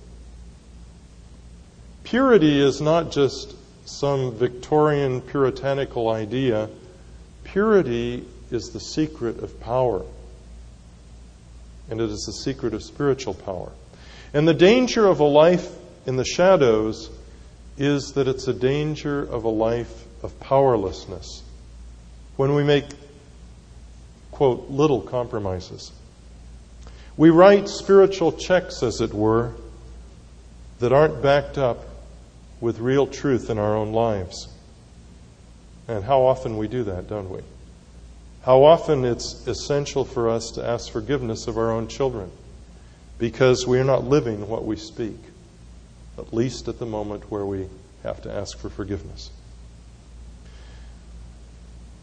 Purity 2.04 2.60
is 2.60 2.82
not 2.82 3.12
just 3.12 3.56
some 3.86 4.34
Victorian 4.34 5.22
puritanical 5.22 6.10
idea. 6.10 6.70
Purity 7.44 8.26
is 8.52 8.70
the 8.70 8.80
secret 8.80 9.40
of 9.40 9.60
power. 9.60 10.04
And 11.90 12.00
it 12.00 12.10
is 12.10 12.26
the 12.26 12.34
secret 12.34 12.74
of 12.74 12.84
spiritual 12.84 13.34
power. 13.34 13.72
And 14.34 14.48
the 14.48 14.54
danger 14.54 15.08
of 15.08 15.20
a 15.20 15.26
life 15.26 15.68
in 16.06 16.16
the 16.16 16.26
shadows 16.26 17.10
is 17.78 18.14
that 18.14 18.28
it's 18.28 18.48
a 18.48 18.54
danger 18.54 19.22
of 19.22 19.44
a 19.44 19.50
life 19.50 20.06
of 20.22 20.40
powerlessness. 20.40 21.44
When 22.36 22.54
we 22.54 22.64
make 22.64 22.86
quote, 24.40 24.70
little 24.70 25.02
compromises. 25.02 25.92
We 27.18 27.30
write 27.30 27.68
spiritual 27.68 28.32
checks, 28.32 28.82
as 28.84 29.02
it 29.02 29.14
were, 29.14 29.52
that 30.80 30.94
aren't 30.94 31.22
backed 31.22 31.58
up 31.58 31.84
with 32.62 32.80
real 32.80 33.06
truth 33.06 33.50
in 33.50 33.60
our 33.60 33.76
own 33.76 33.92
lives. 33.92 34.48
And 35.90 36.06
how 36.06 36.22
often 36.22 36.58
we 36.58 36.70
do 36.70 36.86
that, 36.86 37.10
don't 37.10 37.30
we? 37.30 37.42
How 38.44 38.64
often 38.64 39.04
it's 39.04 39.46
essential 39.46 40.06
for 40.06 40.30
us 40.30 40.52
to 40.52 40.66
ask 40.66 40.90
forgiveness 40.90 41.48
of 41.48 41.58
our 41.58 41.72
own 41.72 41.90
children 41.90 42.32
because 43.18 43.68
we 43.68 43.78
are 43.78 43.84
not 43.84 44.06
living 44.06 44.48
what 44.48 44.64
we 44.64 44.78
speak, 44.78 45.20
at 46.18 46.34
least 46.34 46.70
at 46.70 46.80
the 46.80 46.86
moment 46.86 47.30
where 47.30 47.46
we 47.46 47.68
have 48.04 48.22
to 48.22 48.32
ask 48.32 48.58
for 48.58 48.70
forgiveness. 48.70 49.32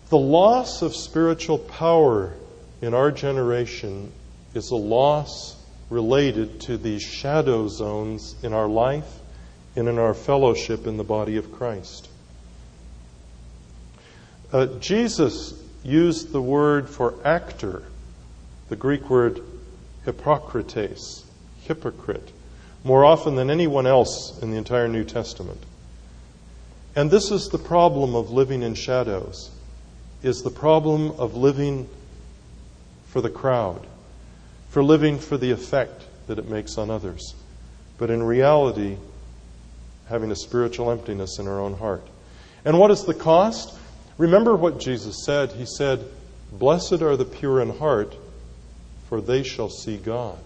The 0.09 0.19
loss 0.19 0.83
of 0.83 0.95
spiritual 0.95 1.59
power 1.59 2.33
in 2.81 2.95
our 2.95 3.11
generation 3.11 4.12
is 4.55 4.71
a 4.71 4.77
loss 4.77 5.57
related 5.90 6.61
to 6.62 6.77
these 6.77 7.03
shadow 7.03 7.66
zones 7.66 8.37
in 8.42 8.53
our 8.53 8.69
life 8.69 9.19
and 9.75 9.88
in 9.88 9.99
our 9.99 10.14
fellowship 10.14 10.87
in 10.87 10.97
the 10.97 11.05
body 11.05 11.37
of 11.37 11.51
Christ. 11.51 12.09
Uh, 14.53 14.66
Jesus 14.79 15.61
used 15.83 16.31
the 16.31 16.42
word 16.42 16.88
for 16.88 17.14
actor, 17.25 17.83
the 18.69 18.77
Greek 18.77 19.11
word 19.11 19.40
hypocrites, 20.05 21.25
hypocrite, 21.64 22.31
more 22.85 23.05
often 23.05 23.35
than 23.35 23.51
anyone 23.51 23.88
else 23.88 24.38
in 24.40 24.53
the 24.53 24.57
entire 24.57 24.87
New 24.87 25.05
Testament. 25.05 25.61
And 26.95 27.11
this 27.11 27.33
is 27.33 27.49
the 27.49 27.59
problem 27.59 28.14
of 28.14 28.31
living 28.31 28.62
in 28.62 28.75
shadows 28.75 29.51
is 30.22 30.42
the 30.42 30.50
problem 30.50 31.12
of 31.12 31.35
living 31.35 31.88
for 33.09 33.20
the 33.20 33.31
crowd, 33.31 33.87
for 34.70 34.83
living 34.83 35.18
for 35.18 35.37
the 35.37 35.50
effect 35.50 36.02
that 36.26 36.38
it 36.38 36.48
makes 36.48 36.76
on 36.79 36.90
others, 36.90 37.35
but 37.98 38.11
in 38.11 38.22
reality, 38.22 38.96
having 40.09 40.31
a 40.31 40.37
spiritual 40.37 40.90
emptiness 40.90 41.38
in 41.38 41.48
our 41.48 41.61
own 41.61 41.74
heart. 41.74 42.07
And 42.64 42.79
what 42.79 42.90
is 42.90 43.05
the 43.05 43.14
cost? 43.14 43.76
Remember 44.18 44.55
what 44.55 44.81
Jesus 44.81 45.24
said. 45.24 45.52
He 45.52 45.66
said, 45.66 46.05
Blessed 46.52 47.02
are 47.02 47.16
the 47.16 47.24
pure 47.24 47.61
in 47.61 47.79
heart, 47.79 48.14
for 49.09 49.20
they 49.20 49.42
shall 49.42 49.68
see 49.68 49.96
God. 49.96 50.38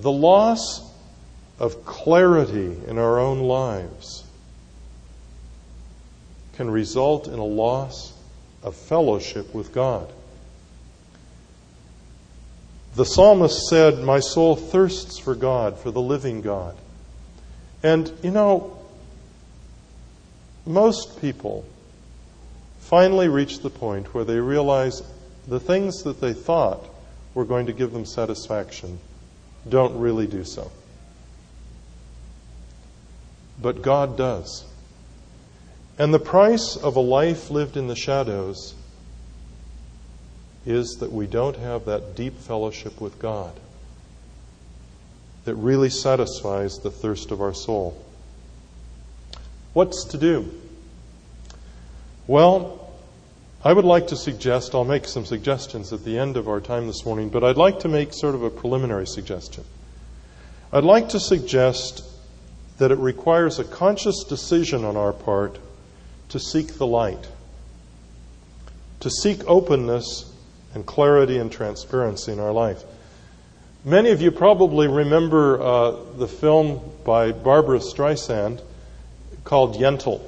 The 0.00 0.12
loss 0.12 0.80
of 1.58 1.84
clarity 1.84 2.78
in 2.86 2.98
our 2.98 3.18
own 3.18 3.40
lives 3.40 4.24
can 6.60 6.70
result 6.70 7.26
in 7.26 7.38
a 7.38 7.42
loss 7.42 8.12
of 8.62 8.76
fellowship 8.76 9.54
with 9.54 9.72
God. 9.72 10.12
The 12.96 13.06
psalmist 13.06 13.66
said, 13.70 14.00
My 14.00 14.20
soul 14.20 14.56
thirsts 14.56 15.18
for 15.18 15.34
God, 15.34 15.78
for 15.78 15.90
the 15.90 16.02
living 16.02 16.42
God. 16.42 16.76
And, 17.82 18.12
you 18.22 18.30
know, 18.30 18.76
most 20.66 21.22
people 21.22 21.64
finally 22.80 23.28
reach 23.28 23.60
the 23.60 23.70
point 23.70 24.12
where 24.12 24.24
they 24.24 24.38
realize 24.38 25.02
the 25.48 25.60
things 25.60 26.02
that 26.02 26.20
they 26.20 26.34
thought 26.34 26.84
were 27.32 27.46
going 27.46 27.64
to 27.68 27.72
give 27.72 27.90
them 27.90 28.04
satisfaction 28.04 28.98
don't 29.66 29.98
really 29.98 30.26
do 30.26 30.44
so. 30.44 30.70
But 33.62 33.80
God 33.80 34.18
does. 34.18 34.69
And 36.00 36.14
the 36.14 36.18
price 36.18 36.76
of 36.76 36.96
a 36.96 37.00
life 37.00 37.50
lived 37.50 37.76
in 37.76 37.86
the 37.86 37.94
shadows 37.94 38.74
is 40.64 40.96
that 41.00 41.12
we 41.12 41.26
don't 41.26 41.56
have 41.56 41.84
that 41.84 42.16
deep 42.16 42.38
fellowship 42.38 43.02
with 43.02 43.18
God 43.18 43.52
that 45.44 45.56
really 45.56 45.90
satisfies 45.90 46.78
the 46.78 46.90
thirst 46.90 47.30
of 47.32 47.42
our 47.42 47.52
soul. 47.52 48.02
What's 49.74 50.04
to 50.06 50.16
do? 50.16 50.50
Well, 52.26 52.90
I 53.62 53.74
would 53.74 53.84
like 53.84 54.06
to 54.06 54.16
suggest, 54.16 54.74
I'll 54.74 54.84
make 54.84 55.04
some 55.04 55.26
suggestions 55.26 55.92
at 55.92 56.02
the 56.02 56.18
end 56.18 56.38
of 56.38 56.48
our 56.48 56.62
time 56.62 56.86
this 56.86 57.04
morning, 57.04 57.28
but 57.28 57.44
I'd 57.44 57.58
like 57.58 57.80
to 57.80 57.88
make 57.88 58.14
sort 58.14 58.34
of 58.34 58.42
a 58.42 58.48
preliminary 58.48 59.06
suggestion. 59.06 59.64
I'd 60.72 60.82
like 60.82 61.10
to 61.10 61.20
suggest 61.20 62.02
that 62.78 62.90
it 62.90 62.98
requires 62.98 63.58
a 63.58 63.64
conscious 63.64 64.24
decision 64.24 64.86
on 64.86 64.96
our 64.96 65.12
part 65.12 65.58
to 66.30 66.40
seek 66.40 66.78
the 66.78 66.86
light, 66.86 67.28
to 69.00 69.10
seek 69.10 69.46
openness 69.46 70.32
and 70.74 70.86
clarity 70.86 71.38
and 71.38 71.50
transparency 71.52 72.32
in 72.32 72.40
our 72.40 72.52
life. 72.52 72.82
Many 73.84 74.10
of 74.10 74.20
you 74.20 74.30
probably 74.30 74.88
remember 74.88 75.60
uh, 75.60 75.96
the 76.16 76.28
film 76.28 76.80
by 77.04 77.32
Barbra 77.32 77.78
Streisand 77.78 78.60
called 79.44 79.76
Yentl. 79.76 80.20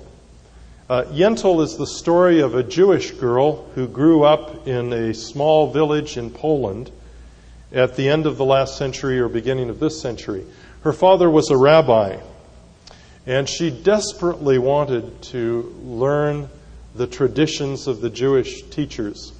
Uh, 0.89 1.05
Yentl 1.05 1.63
is 1.63 1.77
the 1.77 1.87
story 1.87 2.41
of 2.41 2.55
a 2.55 2.63
Jewish 2.63 3.13
girl 3.13 3.65
who 3.75 3.87
grew 3.87 4.25
up 4.25 4.67
in 4.67 4.93
a 4.93 5.15
small 5.15 5.71
village 5.71 6.17
in 6.17 6.31
Poland 6.31 6.91
at 7.73 7.97
the 7.97 8.09
end 8.09 8.27
of 8.27 8.37
the 8.37 8.45
last 8.45 8.77
century 8.77 9.19
or 9.19 9.29
beginning 9.29 9.71
of 9.71 9.79
this 9.81 10.01
century. 10.01 10.45
Her 10.83 10.93
father 10.93 11.31
was 11.31 11.51
a 11.51 11.57
rabbi, 11.57 12.19
and 13.27 13.49
she 13.49 13.71
desperately 13.71 14.59
wanted 14.59 15.23
to 15.23 15.75
learn 15.85 16.49
the 16.95 17.07
traditions 17.07 17.87
of 17.87 18.01
the 18.01 18.11
Jewish 18.11 18.63
teachers. 18.63 19.33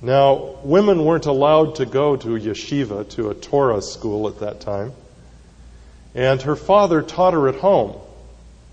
Now, 0.00 0.56
women 0.62 1.04
weren't 1.04 1.26
allowed 1.26 1.76
to 1.76 1.86
go 1.86 2.16
to 2.16 2.28
yeshiva, 2.28 3.08
to 3.10 3.30
a 3.30 3.34
Torah 3.34 3.82
school 3.82 4.28
at 4.28 4.40
that 4.40 4.60
time. 4.60 4.92
And 6.14 6.40
her 6.42 6.56
father 6.56 7.02
taught 7.02 7.34
her 7.34 7.48
at 7.48 7.56
home, 7.56 7.96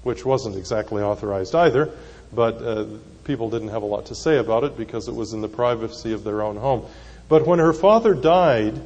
which 0.03 0.25
wasn't 0.25 0.55
exactly 0.55 1.01
authorized 1.01 1.55
either, 1.55 1.89
but 2.31 2.61
uh, 2.61 2.85
people 3.23 3.49
didn't 3.49 3.69
have 3.69 3.81
a 3.81 3.85
lot 3.85 4.07
to 4.07 4.15
say 4.15 4.37
about 4.37 4.63
it 4.63 4.77
because 4.77 5.07
it 5.07 5.15
was 5.15 5.33
in 5.33 5.41
the 5.41 5.47
privacy 5.47 6.13
of 6.13 6.23
their 6.23 6.41
own 6.41 6.57
home. 6.57 6.85
But 7.27 7.47
when 7.47 7.59
her 7.59 7.73
father 7.73 8.13
died, 8.13 8.79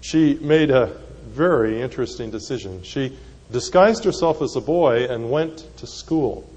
she 0.00 0.34
made 0.34 0.70
a 0.70 0.96
very 1.28 1.80
interesting 1.80 2.30
decision. 2.30 2.82
She 2.82 3.16
disguised 3.50 4.04
herself 4.04 4.42
as 4.42 4.56
a 4.56 4.60
boy 4.60 5.04
and 5.04 5.30
went 5.30 5.76
to 5.78 5.86
school. 5.86 6.48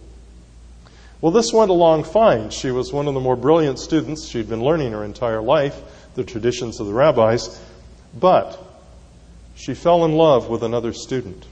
Well, 1.21 1.31
this 1.31 1.51
went 1.51 1.69
along 1.69 2.05
fine. 2.05 2.49
She 2.49 2.71
was 2.71 2.93
one 2.93 3.07
of 3.07 3.13
the 3.13 3.19
more 3.19 3.35
brilliant 3.35 3.79
students. 3.79 4.27
She'd 4.27 4.49
been 4.49 4.63
learning 4.63 4.93
her 4.93 5.03
entire 5.03 5.41
life 5.41 5.81
the 6.15 6.23
traditions 6.23 6.79
of 6.79 6.87
the 6.87 6.93
rabbis, 6.93 7.61
but 8.17 8.61
she 9.55 9.73
fell 9.73 10.05
in 10.05 10.13
love 10.13 10.49
with 10.49 10.63
another 10.63 10.93
student. 10.93 11.45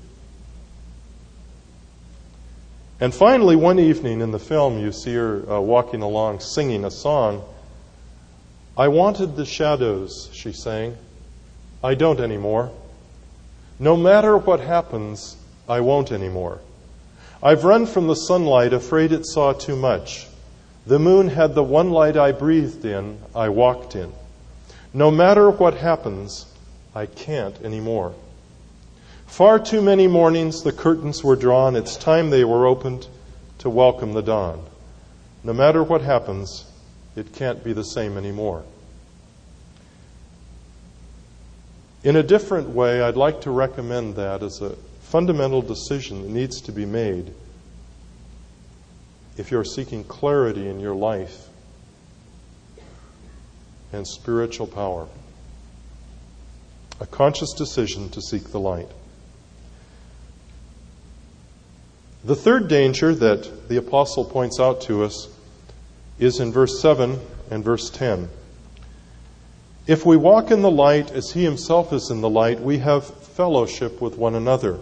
And 2.99 3.13
finally, 3.13 3.55
one 3.55 3.79
evening 3.79 4.21
in 4.21 4.31
the 4.31 4.39
film, 4.39 4.79
you 4.79 4.91
see 4.91 5.13
her 5.13 5.49
uh, 5.51 5.61
walking 5.61 6.01
along 6.01 6.39
singing 6.39 6.83
a 6.83 6.91
song. 6.91 7.43
I 8.75 8.87
wanted 8.87 9.35
the 9.35 9.45
shadows, 9.45 10.29
she 10.33 10.51
sang. 10.51 10.97
I 11.83 11.93
don't 11.93 12.19
anymore. 12.19 12.71
No 13.79 13.95
matter 13.95 14.37
what 14.37 14.59
happens, 14.59 15.37
I 15.69 15.81
won't 15.81 16.11
anymore. 16.11 16.59
I've 17.43 17.63
run 17.63 17.85
from 17.85 18.07
the 18.07 18.15
sunlight, 18.15 18.73
afraid 18.73 19.11
it 19.11 19.25
saw 19.25 19.53
too 19.53 19.75
much. 19.75 20.27
The 20.87 20.97
moon 20.97 21.27
had 21.27 21.53
the 21.53 21.63
one 21.63 21.91
light 21.91 22.17
I 22.17 22.31
breathed 22.31 22.85
in, 22.85 23.19
I 23.35 23.49
walked 23.49 23.95
in. 23.95 24.11
No 24.93 25.11
matter 25.11 25.51
what 25.51 25.75
happens, 25.75 26.45
I 26.95 27.05
can't 27.05 27.61
anymore. 27.61 28.15
Far 29.27 29.59
too 29.59 29.81
many 29.81 30.07
mornings 30.07 30.63
the 30.63 30.71
curtains 30.71 31.23
were 31.23 31.35
drawn, 31.35 31.75
it's 31.75 31.95
time 31.97 32.29
they 32.31 32.45
were 32.45 32.65
opened 32.65 33.07
to 33.59 33.69
welcome 33.69 34.13
the 34.13 34.23
dawn. 34.23 34.65
No 35.43 35.53
matter 35.53 35.83
what 35.83 36.01
happens, 36.01 36.65
it 37.15 37.33
can't 37.33 37.63
be 37.63 37.73
the 37.73 37.83
same 37.83 38.17
anymore. 38.17 38.63
In 42.07 42.15
a 42.15 42.23
different 42.23 42.69
way, 42.69 43.01
I'd 43.01 43.17
like 43.17 43.41
to 43.41 43.51
recommend 43.51 44.15
that 44.15 44.41
as 44.41 44.61
a 44.61 44.77
fundamental 45.01 45.61
decision 45.61 46.21
that 46.21 46.29
needs 46.29 46.61
to 46.61 46.71
be 46.71 46.85
made 46.85 47.33
if 49.35 49.51
you're 49.51 49.65
seeking 49.65 50.05
clarity 50.05 50.69
in 50.69 50.79
your 50.79 50.95
life 50.95 51.49
and 53.91 54.07
spiritual 54.07 54.67
power. 54.67 55.09
A 57.01 57.05
conscious 57.05 57.51
decision 57.51 58.07
to 58.11 58.21
seek 58.21 58.51
the 58.51 58.59
light. 58.61 58.89
The 62.23 62.37
third 62.37 62.69
danger 62.69 63.13
that 63.15 63.67
the 63.67 63.75
apostle 63.75 64.23
points 64.23 64.61
out 64.61 64.79
to 64.83 65.03
us 65.03 65.27
is 66.19 66.39
in 66.39 66.53
verse 66.53 66.81
7 66.81 67.19
and 67.51 67.65
verse 67.65 67.89
10. 67.89 68.29
If 69.87 70.05
we 70.05 70.17
walk 70.17 70.51
in 70.51 70.61
the 70.61 70.69
light 70.69 71.11
as 71.11 71.31
he 71.31 71.45
himself 71.45 71.93
is 71.93 72.09
in 72.11 72.19
the 72.19 72.29
light, 72.29 72.59
we 72.59 72.79
have 72.79 73.05
fellowship 73.05 74.01
with 74.01 74.17
one 74.17 74.35
another. 74.35 74.79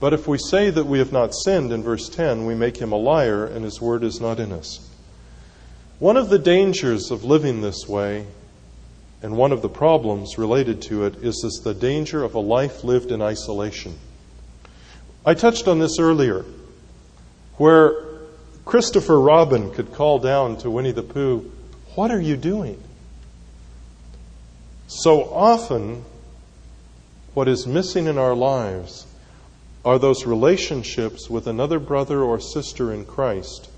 But 0.00 0.12
if 0.12 0.26
we 0.26 0.38
say 0.38 0.70
that 0.70 0.86
we 0.86 0.98
have 0.98 1.12
not 1.12 1.32
sinned, 1.32 1.70
in 1.72 1.84
verse 1.84 2.08
10, 2.08 2.46
we 2.46 2.56
make 2.56 2.76
him 2.76 2.90
a 2.90 2.96
liar 2.96 3.46
and 3.46 3.64
his 3.64 3.80
word 3.80 4.02
is 4.02 4.20
not 4.20 4.40
in 4.40 4.50
us. 4.50 4.90
One 6.00 6.16
of 6.16 6.30
the 6.30 6.38
dangers 6.38 7.12
of 7.12 7.24
living 7.24 7.60
this 7.60 7.86
way, 7.88 8.26
and 9.22 9.36
one 9.36 9.52
of 9.52 9.62
the 9.62 9.68
problems 9.68 10.36
related 10.36 10.82
to 10.82 11.04
it, 11.04 11.14
is 11.22 11.40
this, 11.42 11.60
the 11.60 11.74
danger 11.74 12.24
of 12.24 12.34
a 12.34 12.40
life 12.40 12.82
lived 12.82 13.12
in 13.12 13.22
isolation. 13.22 13.96
I 15.24 15.34
touched 15.34 15.68
on 15.68 15.78
this 15.78 15.98
earlier, 16.00 16.44
where 17.56 17.94
Christopher 18.64 19.18
Robin 19.18 19.72
could 19.72 19.92
call 19.94 20.18
down 20.18 20.56
to 20.58 20.70
Winnie 20.70 20.90
the 20.90 21.02
Pooh, 21.02 21.50
What 21.94 22.10
are 22.10 22.20
you 22.20 22.36
doing? 22.36 22.82
So 24.86 25.24
often, 25.32 26.04
what 27.34 27.48
is 27.48 27.66
missing 27.66 28.06
in 28.06 28.18
our 28.18 28.34
lives 28.34 29.06
are 29.84 29.98
those 29.98 30.26
relationships 30.26 31.28
with 31.28 31.46
another 31.46 31.78
brother 31.78 32.22
or 32.22 32.40
sister 32.40 32.92
in 32.92 33.04
Christ 33.04 33.68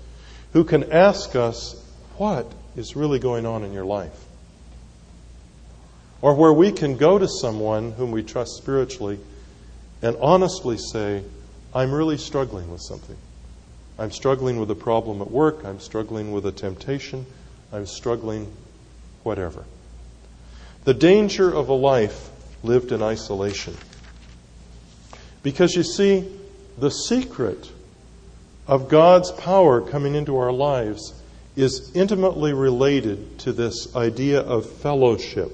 who 0.53 0.63
can 0.63 0.91
ask 0.91 1.35
us, 1.35 1.83
What 2.17 2.51
is 2.75 2.95
really 2.95 3.19
going 3.19 3.45
on 3.45 3.63
in 3.63 3.73
your 3.73 3.85
life? 3.85 4.25
Or 6.21 6.35
where 6.35 6.53
we 6.53 6.71
can 6.71 6.97
go 6.97 7.17
to 7.17 7.27
someone 7.27 7.91
whom 7.93 8.11
we 8.11 8.23
trust 8.23 8.57
spiritually 8.57 9.19
and 10.01 10.15
honestly 10.19 10.77
say, 10.77 11.23
I'm 11.73 11.91
really 11.91 12.17
struggling 12.17 12.71
with 12.71 12.81
something. 12.81 13.17
I'm 13.97 14.11
struggling 14.11 14.59
with 14.59 14.71
a 14.71 14.75
problem 14.75 15.21
at 15.21 15.29
work. 15.29 15.63
I'm 15.65 15.79
struggling 15.79 16.31
with 16.31 16.45
a 16.45 16.51
temptation. 16.51 17.25
I'm 17.71 17.85
struggling 17.85 18.51
whatever. 19.23 19.65
The 20.83 20.93
danger 20.93 21.53
of 21.53 21.69
a 21.69 21.73
life 21.73 22.29
lived 22.63 22.91
in 22.91 23.01
isolation. 23.01 23.75
Because 25.43 25.75
you 25.75 25.83
see, 25.83 26.27
the 26.77 26.91
secret 26.91 27.69
of 28.67 28.89
God's 28.89 29.31
power 29.31 29.81
coming 29.81 30.15
into 30.15 30.37
our 30.37 30.51
lives 30.51 31.13
is 31.55 31.91
intimately 31.95 32.53
related 32.53 33.39
to 33.39 33.51
this 33.51 33.95
idea 33.95 34.41
of 34.41 34.69
fellowship 34.69 35.51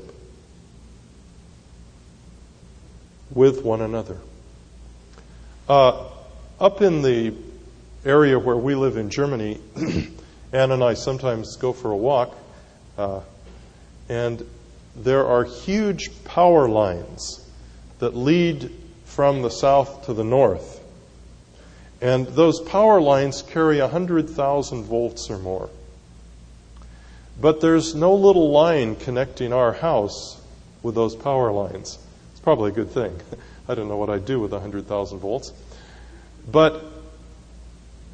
with 3.32 3.64
one 3.64 3.82
another. 3.82 4.18
Uh, 5.68 6.08
up 6.60 6.82
in 6.82 7.02
the 7.02 7.34
area 8.06 8.38
where 8.38 8.56
we 8.56 8.76
live 8.76 8.98
in 8.98 9.10
Germany, 9.10 9.60
Anne 10.54 10.72
and 10.72 10.84
I 10.84 10.94
sometimes 10.94 11.58
go 11.58 11.74
for 11.74 11.92
a 11.92 11.98
walk, 11.98 12.38
uh, 12.98 13.22
and 14.08 14.46
there 14.96 15.26
are 15.26 15.44
huge 15.44 16.10
power 16.24 16.68
lines 16.68 17.46
that 18.00 18.16
lead 18.16 18.72
from 19.06 19.42
the 19.42 19.50
south 19.50 20.06
to 20.06 20.14
the 20.14 20.24
north. 20.24 20.82
And 22.02 22.28
those 22.28 22.60
power 22.62 23.02
lines 23.02 23.42
carry 23.42 23.80
100,000 23.80 24.84
volts 24.84 25.30
or 25.30 25.38
more. 25.38 25.70
But 27.40 27.62
there's 27.62 27.96
no 27.96 28.16
little 28.16 28.52
line 28.52 28.96
connecting 28.96 29.52
our 29.52 29.74
house 29.74 30.40
with 30.84 30.96
those 30.96 31.16
power 31.16 31.52
lines. 31.52 31.98
It's 32.32 32.40
probably 32.42 32.72
a 32.72 32.74
good 32.74 32.92
thing. 32.92 33.20
I 33.68 33.76
don't 33.76 33.88
know 33.88 33.98
what 33.98 34.10
I'd 34.10 34.26
do 34.26 34.40
with 34.40 34.52
100,000 34.52 35.20
volts. 35.20 35.52
But 36.50 36.84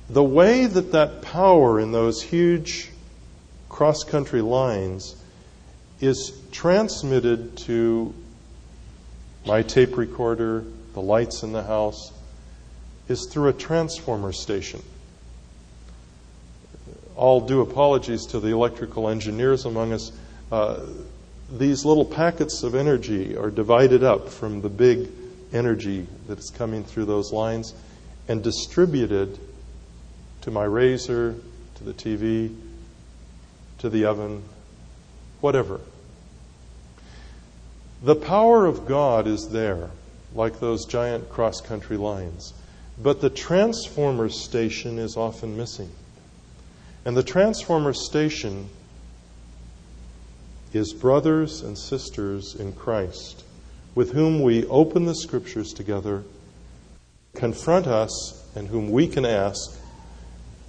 the 0.09 0.23
way 0.23 0.65
that 0.65 0.93
that 0.93 1.21
power 1.21 1.79
in 1.79 1.91
those 1.91 2.21
huge 2.21 2.89
cross 3.69 4.03
country 4.03 4.41
lines 4.41 5.15
is 6.01 6.33
transmitted 6.51 7.55
to 7.57 8.13
my 9.45 9.61
tape 9.61 9.97
recorder, 9.97 10.65
the 10.93 11.01
lights 11.01 11.43
in 11.43 11.51
the 11.51 11.63
house, 11.63 12.11
is 13.07 13.27
through 13.27 13.49
a 13.49 13.53
transformer 13.53 14.31
station. 14.31 14.81
All 17.15 17.41
due 17.41 17.61
apologies 17.61 18.25
to 18.27 18.39
the 18.39 18.49
electrical 18.49 19.09
engineers 19.09 19.65
among 19.65 19.93
us. 19.93 20.11
Uh, 20.51 20.79
these 21.51 21.85
little 21.85 22.05
packets 22.05 22.63
of 22.63 22.75
energy 22.75 23.35
are 23.37 23.51
divided 23.51 24.03
up 24.03 24.29
from 24.29 24.61
the 24.61 24.69
big 24.69 25.09
energy 25.53 26.07
that 26.27 26.39
is 26.39 26.49
coming 26.49 26.83
through 26.83 27.05
those 27.05 27.31
lines 27.31 27.73
and 28.27 28.43
distributed 28.43 29.37
to 30.41 30.51
my 30.51 30.63
razor, 30.63 31.35
to 31.75 31.83
the 31.83 31.93
TV, 31.93 32.55
to 33.79 33.89
the 33.89 34.05
oven, 34.05 34.43
whatever. 35.41 35.79
The 38.03 38.15
power 38.15 38.65
of 38.65 38.87
God 38.87 39.27
is 39.27 39.49
there, 39.49 39.91
like 40.33 40.59
those 40.59 40.85
giant 40.85 41.29
cross 41.29 41.61
country 41.61 41.97
lines, 41.97 42.53
but 43.01 43.21
the 43.21 43.29
transformer 43.29 44.29
station 44.29 44.97
is 44.97 45.15
often 45.15 45.55
missing. 45.55 45.91
And 47.05 47.15
the 47.15 47.23
transformer 47.23 47.93
station 47.93 48.69
is 50.73 50.93
brothers 50.93 51.61
and 51.61 51.77
sisters 51.77 52.55
in 52.55 52.73
Christ 52.73 53.43
with 53.93 54.13
whom 54.13 54.41
we 54.41 54.65
open 54.65 55.05
the 55.05 55.15
scriptures 55.15 55.73
together, 55.73 56.23
confront 57.35 57.87
us, 57.87 58.43
and 58.55 58.67
whom 58.67 58.89
we 58.89 59.07
can 59.07 59.25
ask 59.25 59.77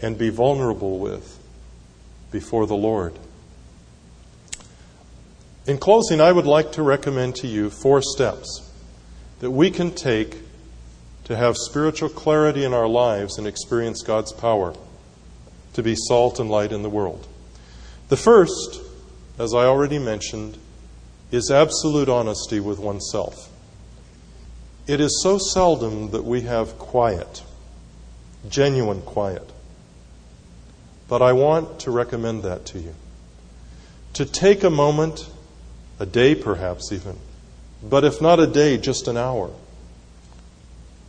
and 0.01 0.19
be 0.19 0.29
vulnerable 0.29 0.99
with 0.99 1.39
before 2.31 2.67
the 2.67 2.77
Lord. 2.77 3.13
In 5.65 5.79
closing, 5.79 6.21
I 6.21 6.33
would 6.33 6.47
like 6.47 6.73
to 6.73 6.83
recommend 6.83 7.37
to 7.37 7.47
you 7.47 7.71
four 7.71 8.03
steps 8.03 8.69
that 9.39 9.53
we 9.53 9.71
can 9.71 9.93
take 9.93 10.39
to 11.25 11.37
have 11.37 11.57
spiritual 11.57 12.09
clarity 12.09 12.65
in 12.65 12.75
our 12.75 12.89
lives 12.89 13.39
and 13.39 13.47
experience 13.47 14.03
God's 14.03 14.33
power 14.33 14.75
to 15.75 15.83
be 15.83 15.95
salt 15.95 16.41
and 16.41 16.51
light 16.51 16.73
in 16.73 16.83
the 16.83 16.91
world. 16.91 17.29
The 18.09 18.17
first, 18.17 18.81
as 19.39 19.55
I 19.55 19.65
already 19.65 20.01
mentioned, 20.01 20.59
is 21.31 21.51
absolute 21.51 22.09
honesty 22.09 22.59
with 22.59 22.81
oneself. 22.81 23.49
It 24.89 25.01
is 25.01 25.23
so 25.23 25.39
seldom 25.39 26.11
that 26.11 26.25
we 26.25 26.41
have 26.43 26.77
quiet, 26.77 27.43
genuine 28.49 29.03
quiet. 29.03 29.49
But 31.09 31.23
I 31.23 31.33
want 31.33 31.79
to 31.81 31.93
recommend 31.93 32.43
that 32.43 32.67
to 32.67 32.81
you. 32.81 32.95
To 34.15 34.27
take 34.27 34.65
a 34.65 34.71
moment, 34.71 35.29
a 36.03 36.07
day 36.07 36.35
perhaps 36.35 36.91
even, 36.93 37.17
but 37.83 38.05
if 38.05 38.21
not 38.21 38.41
a 38.41 38.47
day, 38.47 38.77
just 38.77 39.07
an 39.07 39.17
hour, 39.17 39.51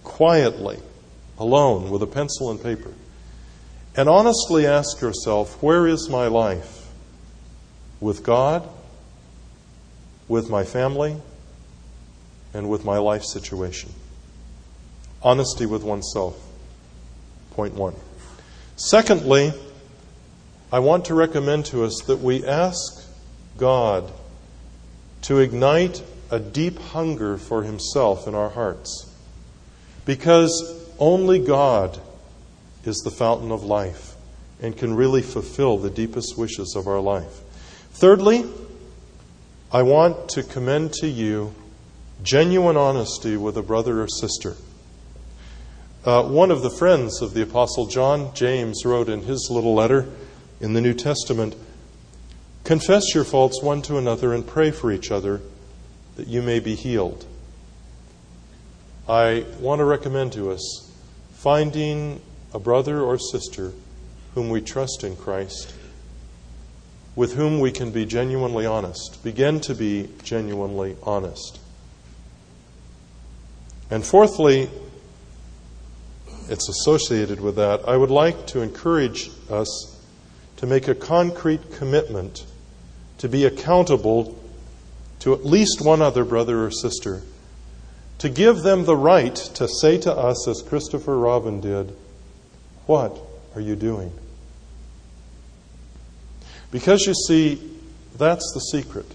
quietly, 0.03 0.77
alone, 1.37 1.89
with 1.89 2.01
a 2.03 2.07
pencil 2.07 2.51
and 2.51 2.61
paper, 2.61 2.93
and 3.95 4.07
honestly 4.07 4.65
ask 4.65 5.01
yourself, 5.01 5.61
where 5.61 5.87
is 5.87 6.09
my 6.09 6.27
life? 6.27 6.87
With 7.99 8.23
God? 8.23 8.67
with 10.27 10.49
my 10.49 10.63
family 10.63 11.15
and 12.53 12.69
with 12.69 12.85
my 12.85 12.97
life 12.97 13.23
situation. 13.23 13.91
Honesty 15.21 15.65
with 15.65 15.83
oneself. 15.83 16.35
Point 17.51 17.73
one. 17.73 17.95
Secondly, 18.75 19.53
I 20.71 20.79
want 20.79 21.05
to 21.05 21.13
recommend 21.13 21.65
to 21.67 21.83
us 21.83 22.01
that 22.07 22.19
we 22.19 22.45
ask 22.45 23.07
God 23.57 24.11
to 25.23 25.39
ignite 25.39 26.03
a 26.29 26.39
deep 26.39 26.79
hunger 26.79 27.37
for 27.37 27.63
Himself 27.63 28.27
in 28.27 28.35
our 28.35 28.49
hearts. 28.49 29.09
Because 30.05 30.89
only 30.99 31.39
God 31.39 31.99
is 32.85 32.97
the 32.97 33.11
fountain 33.11 33.51
of 33.51 33.63
life 33.63 34.15
and 34.61 34.77
can 34.77 34.95
really 34.95 35.21
fulfill 35.21 35.77
the 35.77 35.89
deepest 35.89 36.37
wishes 36.37 36.75
of 36.75 36.87
our 36.87 36.99
life. 36.99 37.41
Thirdly, 37.91 38.45
I 39.71 39.83
want 39.83 40.29
to 40.29 40.43
commend 40.43 40.93
to 40.93 41.07
you 41.07 41.53
genuine 42.21 42.77
honesty 42.77 43.37
with 43.37 43.57
a 43.57 43.63
brother 43.63 44.01
or 44.01 44.07
sister. 44.07 44.55
Uh, 46.05 46.23
one 46.23 46.51
of 46.51 46.61
the 46.61 46.69
friends 46.69 47.21
of 47.21 47.33
the 47.33 47.41
Apostle 47.41 47.87
John, 47.87 48.33
James, 48.33 48.83
wrote 48.85 49.09
in 49.09 49.21
his 49.21 49.49
little 49.49 49.73
letter 49.73 50.09
in 50.59 50.73
the 50.73 50.81
New 50.81 50.93
Testament 50.93 51.55
Confess 52.63 53.13
your 53.13 53.25
faults 53.25 53.61
one 53.61 53.81
to 53.83 53.97
another 53.97 54.33
and 54.33 54.47
pray 54.47 54.71
for 54.71 54.91
each 54.91 55.11
other 55.11 55.41
that 56.15 56.27
you 56.27 56.41
may 56.41 56.59
be 56.59 56.75
healed. 56.75 57.25
I 59.07 59.45
want 59.59 59.79
to 59.79 59.85
recommend 59.85 60.31
to 60.33 60.51
us 60.51 60.89
finding 61.33 62.21
a 62.53 62.59
brother 62.59 63.01
or 63.01 63.19
sister 63.19 63.73
whom 64.33 64.49
we 64.49 64.61
trust 64.61 65.03
in 65.03 65.17
Christ 65.17 65.73
with 67.15 67.35
whom 67.35 67.59
we 67.59 67.71
can 67.71 67.91
be 67.91 68.05
genuinely 68.05 68.65
honest. 68.65 69.21
Begin 69.23 69.59
to 69.61 69.75
be 69.75 70.09
genuinely 70.23 70.95
honest. 71.03 71.59
And 73.91 74.05
fourthly, 74.05 74.69
it's 76.49 76.69
associated 76.69 77.41
with 77.41 77.57
that, 77.57 77.87
I 77.87 77.97
would 77.97 78.09
like 78.09 78.47
to 78.47 78.61
encourage 78.61 79.29
us 79.49 79.99
to 80.57 80.65
make 80.65 80.87
a 80.87 80.95
concrete 80.95 81.73
commitment 81.73 82.45
to 83.23 83.29
be 83.29 83.45
accountable 83.45 84.37
to 85.17 85.33
at 85.33 85.45
least 85.45 85.79
one 85.79 86.01
other 86.01 86.25
brother 86.25 86.65
or 86.65 86.69
sister, 86.69 87.21
to 88.17 88.27
give 88.27 88.63
them 88.63 88.83
the 88.83 88.97
right 88.97 89.33
to 89.33 89.65
say 89.65 89.97
to 89.97 90.11
us, 90.11 90.45
as 90.45 90.61
Christopher 90.61 91.17
Robin 91.17 91.61
did, 91.61 91.95
What 92.85 93.17
are 93.55 93.61
you 93.61 93.77
doing? 93.77 94.11
Because 96.69 97.05
you 97.05 97.13
see, 97.13 97.61
that's 98.17 98.51
the 98.53 98.59
secret 98.59 99.09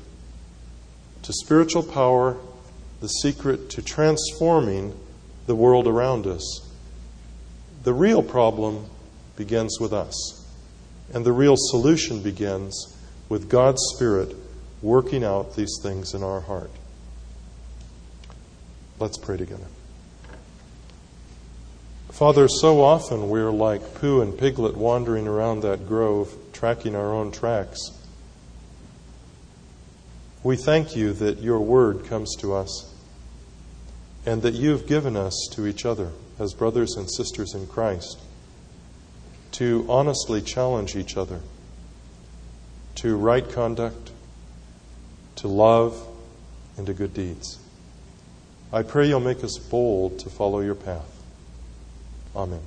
to 1.24 1.32
spiritual 1.34 1.82
power, 1.82 2.38
the 3.02 3.08
secret 3.08 3.68
to 3.68 3.82
transforming 3.82 4.98
the 5.44 5.54
world 5.54 5.86
around 5.86 6.26
us. 6.26 6.66
The 7.82 7.92
real 7.92 8.22
problem 8.22 8.86
begins 9.36 9.78
with 9.78 9.92
us, 9.92 10.46
and 11.12 11.26
the 11.26 11.32
real 11.32 11.56
solution 11.58 12.22
begins 12.22 12.94
with 13.28 13.48
God's 13.48 13.82
Spirit 13.94 14.34
working 14.82 15.24
out 15.24 15.56
these 15.56 15.78
things 15.82 16.14
in 16.14 16.22
our 16.22 16.40
heart. 16.40 16.70
Let's 18.98 19.18
pray 19.18 19.36
together. 19.36 19.66
Father, 22.10 22.48
so 22.48 22.82
often 22.82 23.28
we're 23.28 23.52
like 23.52 23.94
Pooh 23.94 24.20
and 24.22 24.36
Piglet 24.36 24.76
wandering 24.76 25.28
around 25.28 25.60
that 25.60 25.86
grove, 25.86 26.34
tracking 26.52 26.96
our 26.96 27.12
own 27.12 27.30
tracks. 27.30 27.78
We 30.42 30.56
thank 30.56 30.96
you 30.96 31.12
that 31.14 31.38
your 31.38 31.60
word 31.60 32.06
comes 32.06 32.34
to 32.36 32.54
us 32.54 32.92
and 34.24 34.42
that 34.42 34.54
you've 34.54 34.86
given 34.86 35.16
us 35.16 35.48
to 35.52 35.66
each 35.66 35.84
other 35.84 36.10
as 36.38 36.54
brothers 36.54 36.96
and 36.96 37.10
sisters 37.10 37.54
in 37.54 37.66
Christ 37.66 38.20
to 39.52 39.86
honestly 39.88 40.40
challenge 40.40 40.96
each 40.96 41.16
other 41.16 41.40
to 42.98 43.16
right 43.16 43.48
conduct, 43.48 44.10
to 45.36 45.48
love, 45.48 46.04
and 46.76 46.86
to 46.86 46.92
good 46.92 47.14
deeds. 47.14 47.58
I 48.72 48.82
pray 48.82 49.08
you'll 49.08 49.20
make 49.20 49.44
us 49.44 49.56
bold 49.56 50.18
to 50.20 50.30
follow 50.30 50.60
your 50.60 50.74
path. 50.74 51.22
Amen. 52.34 52.60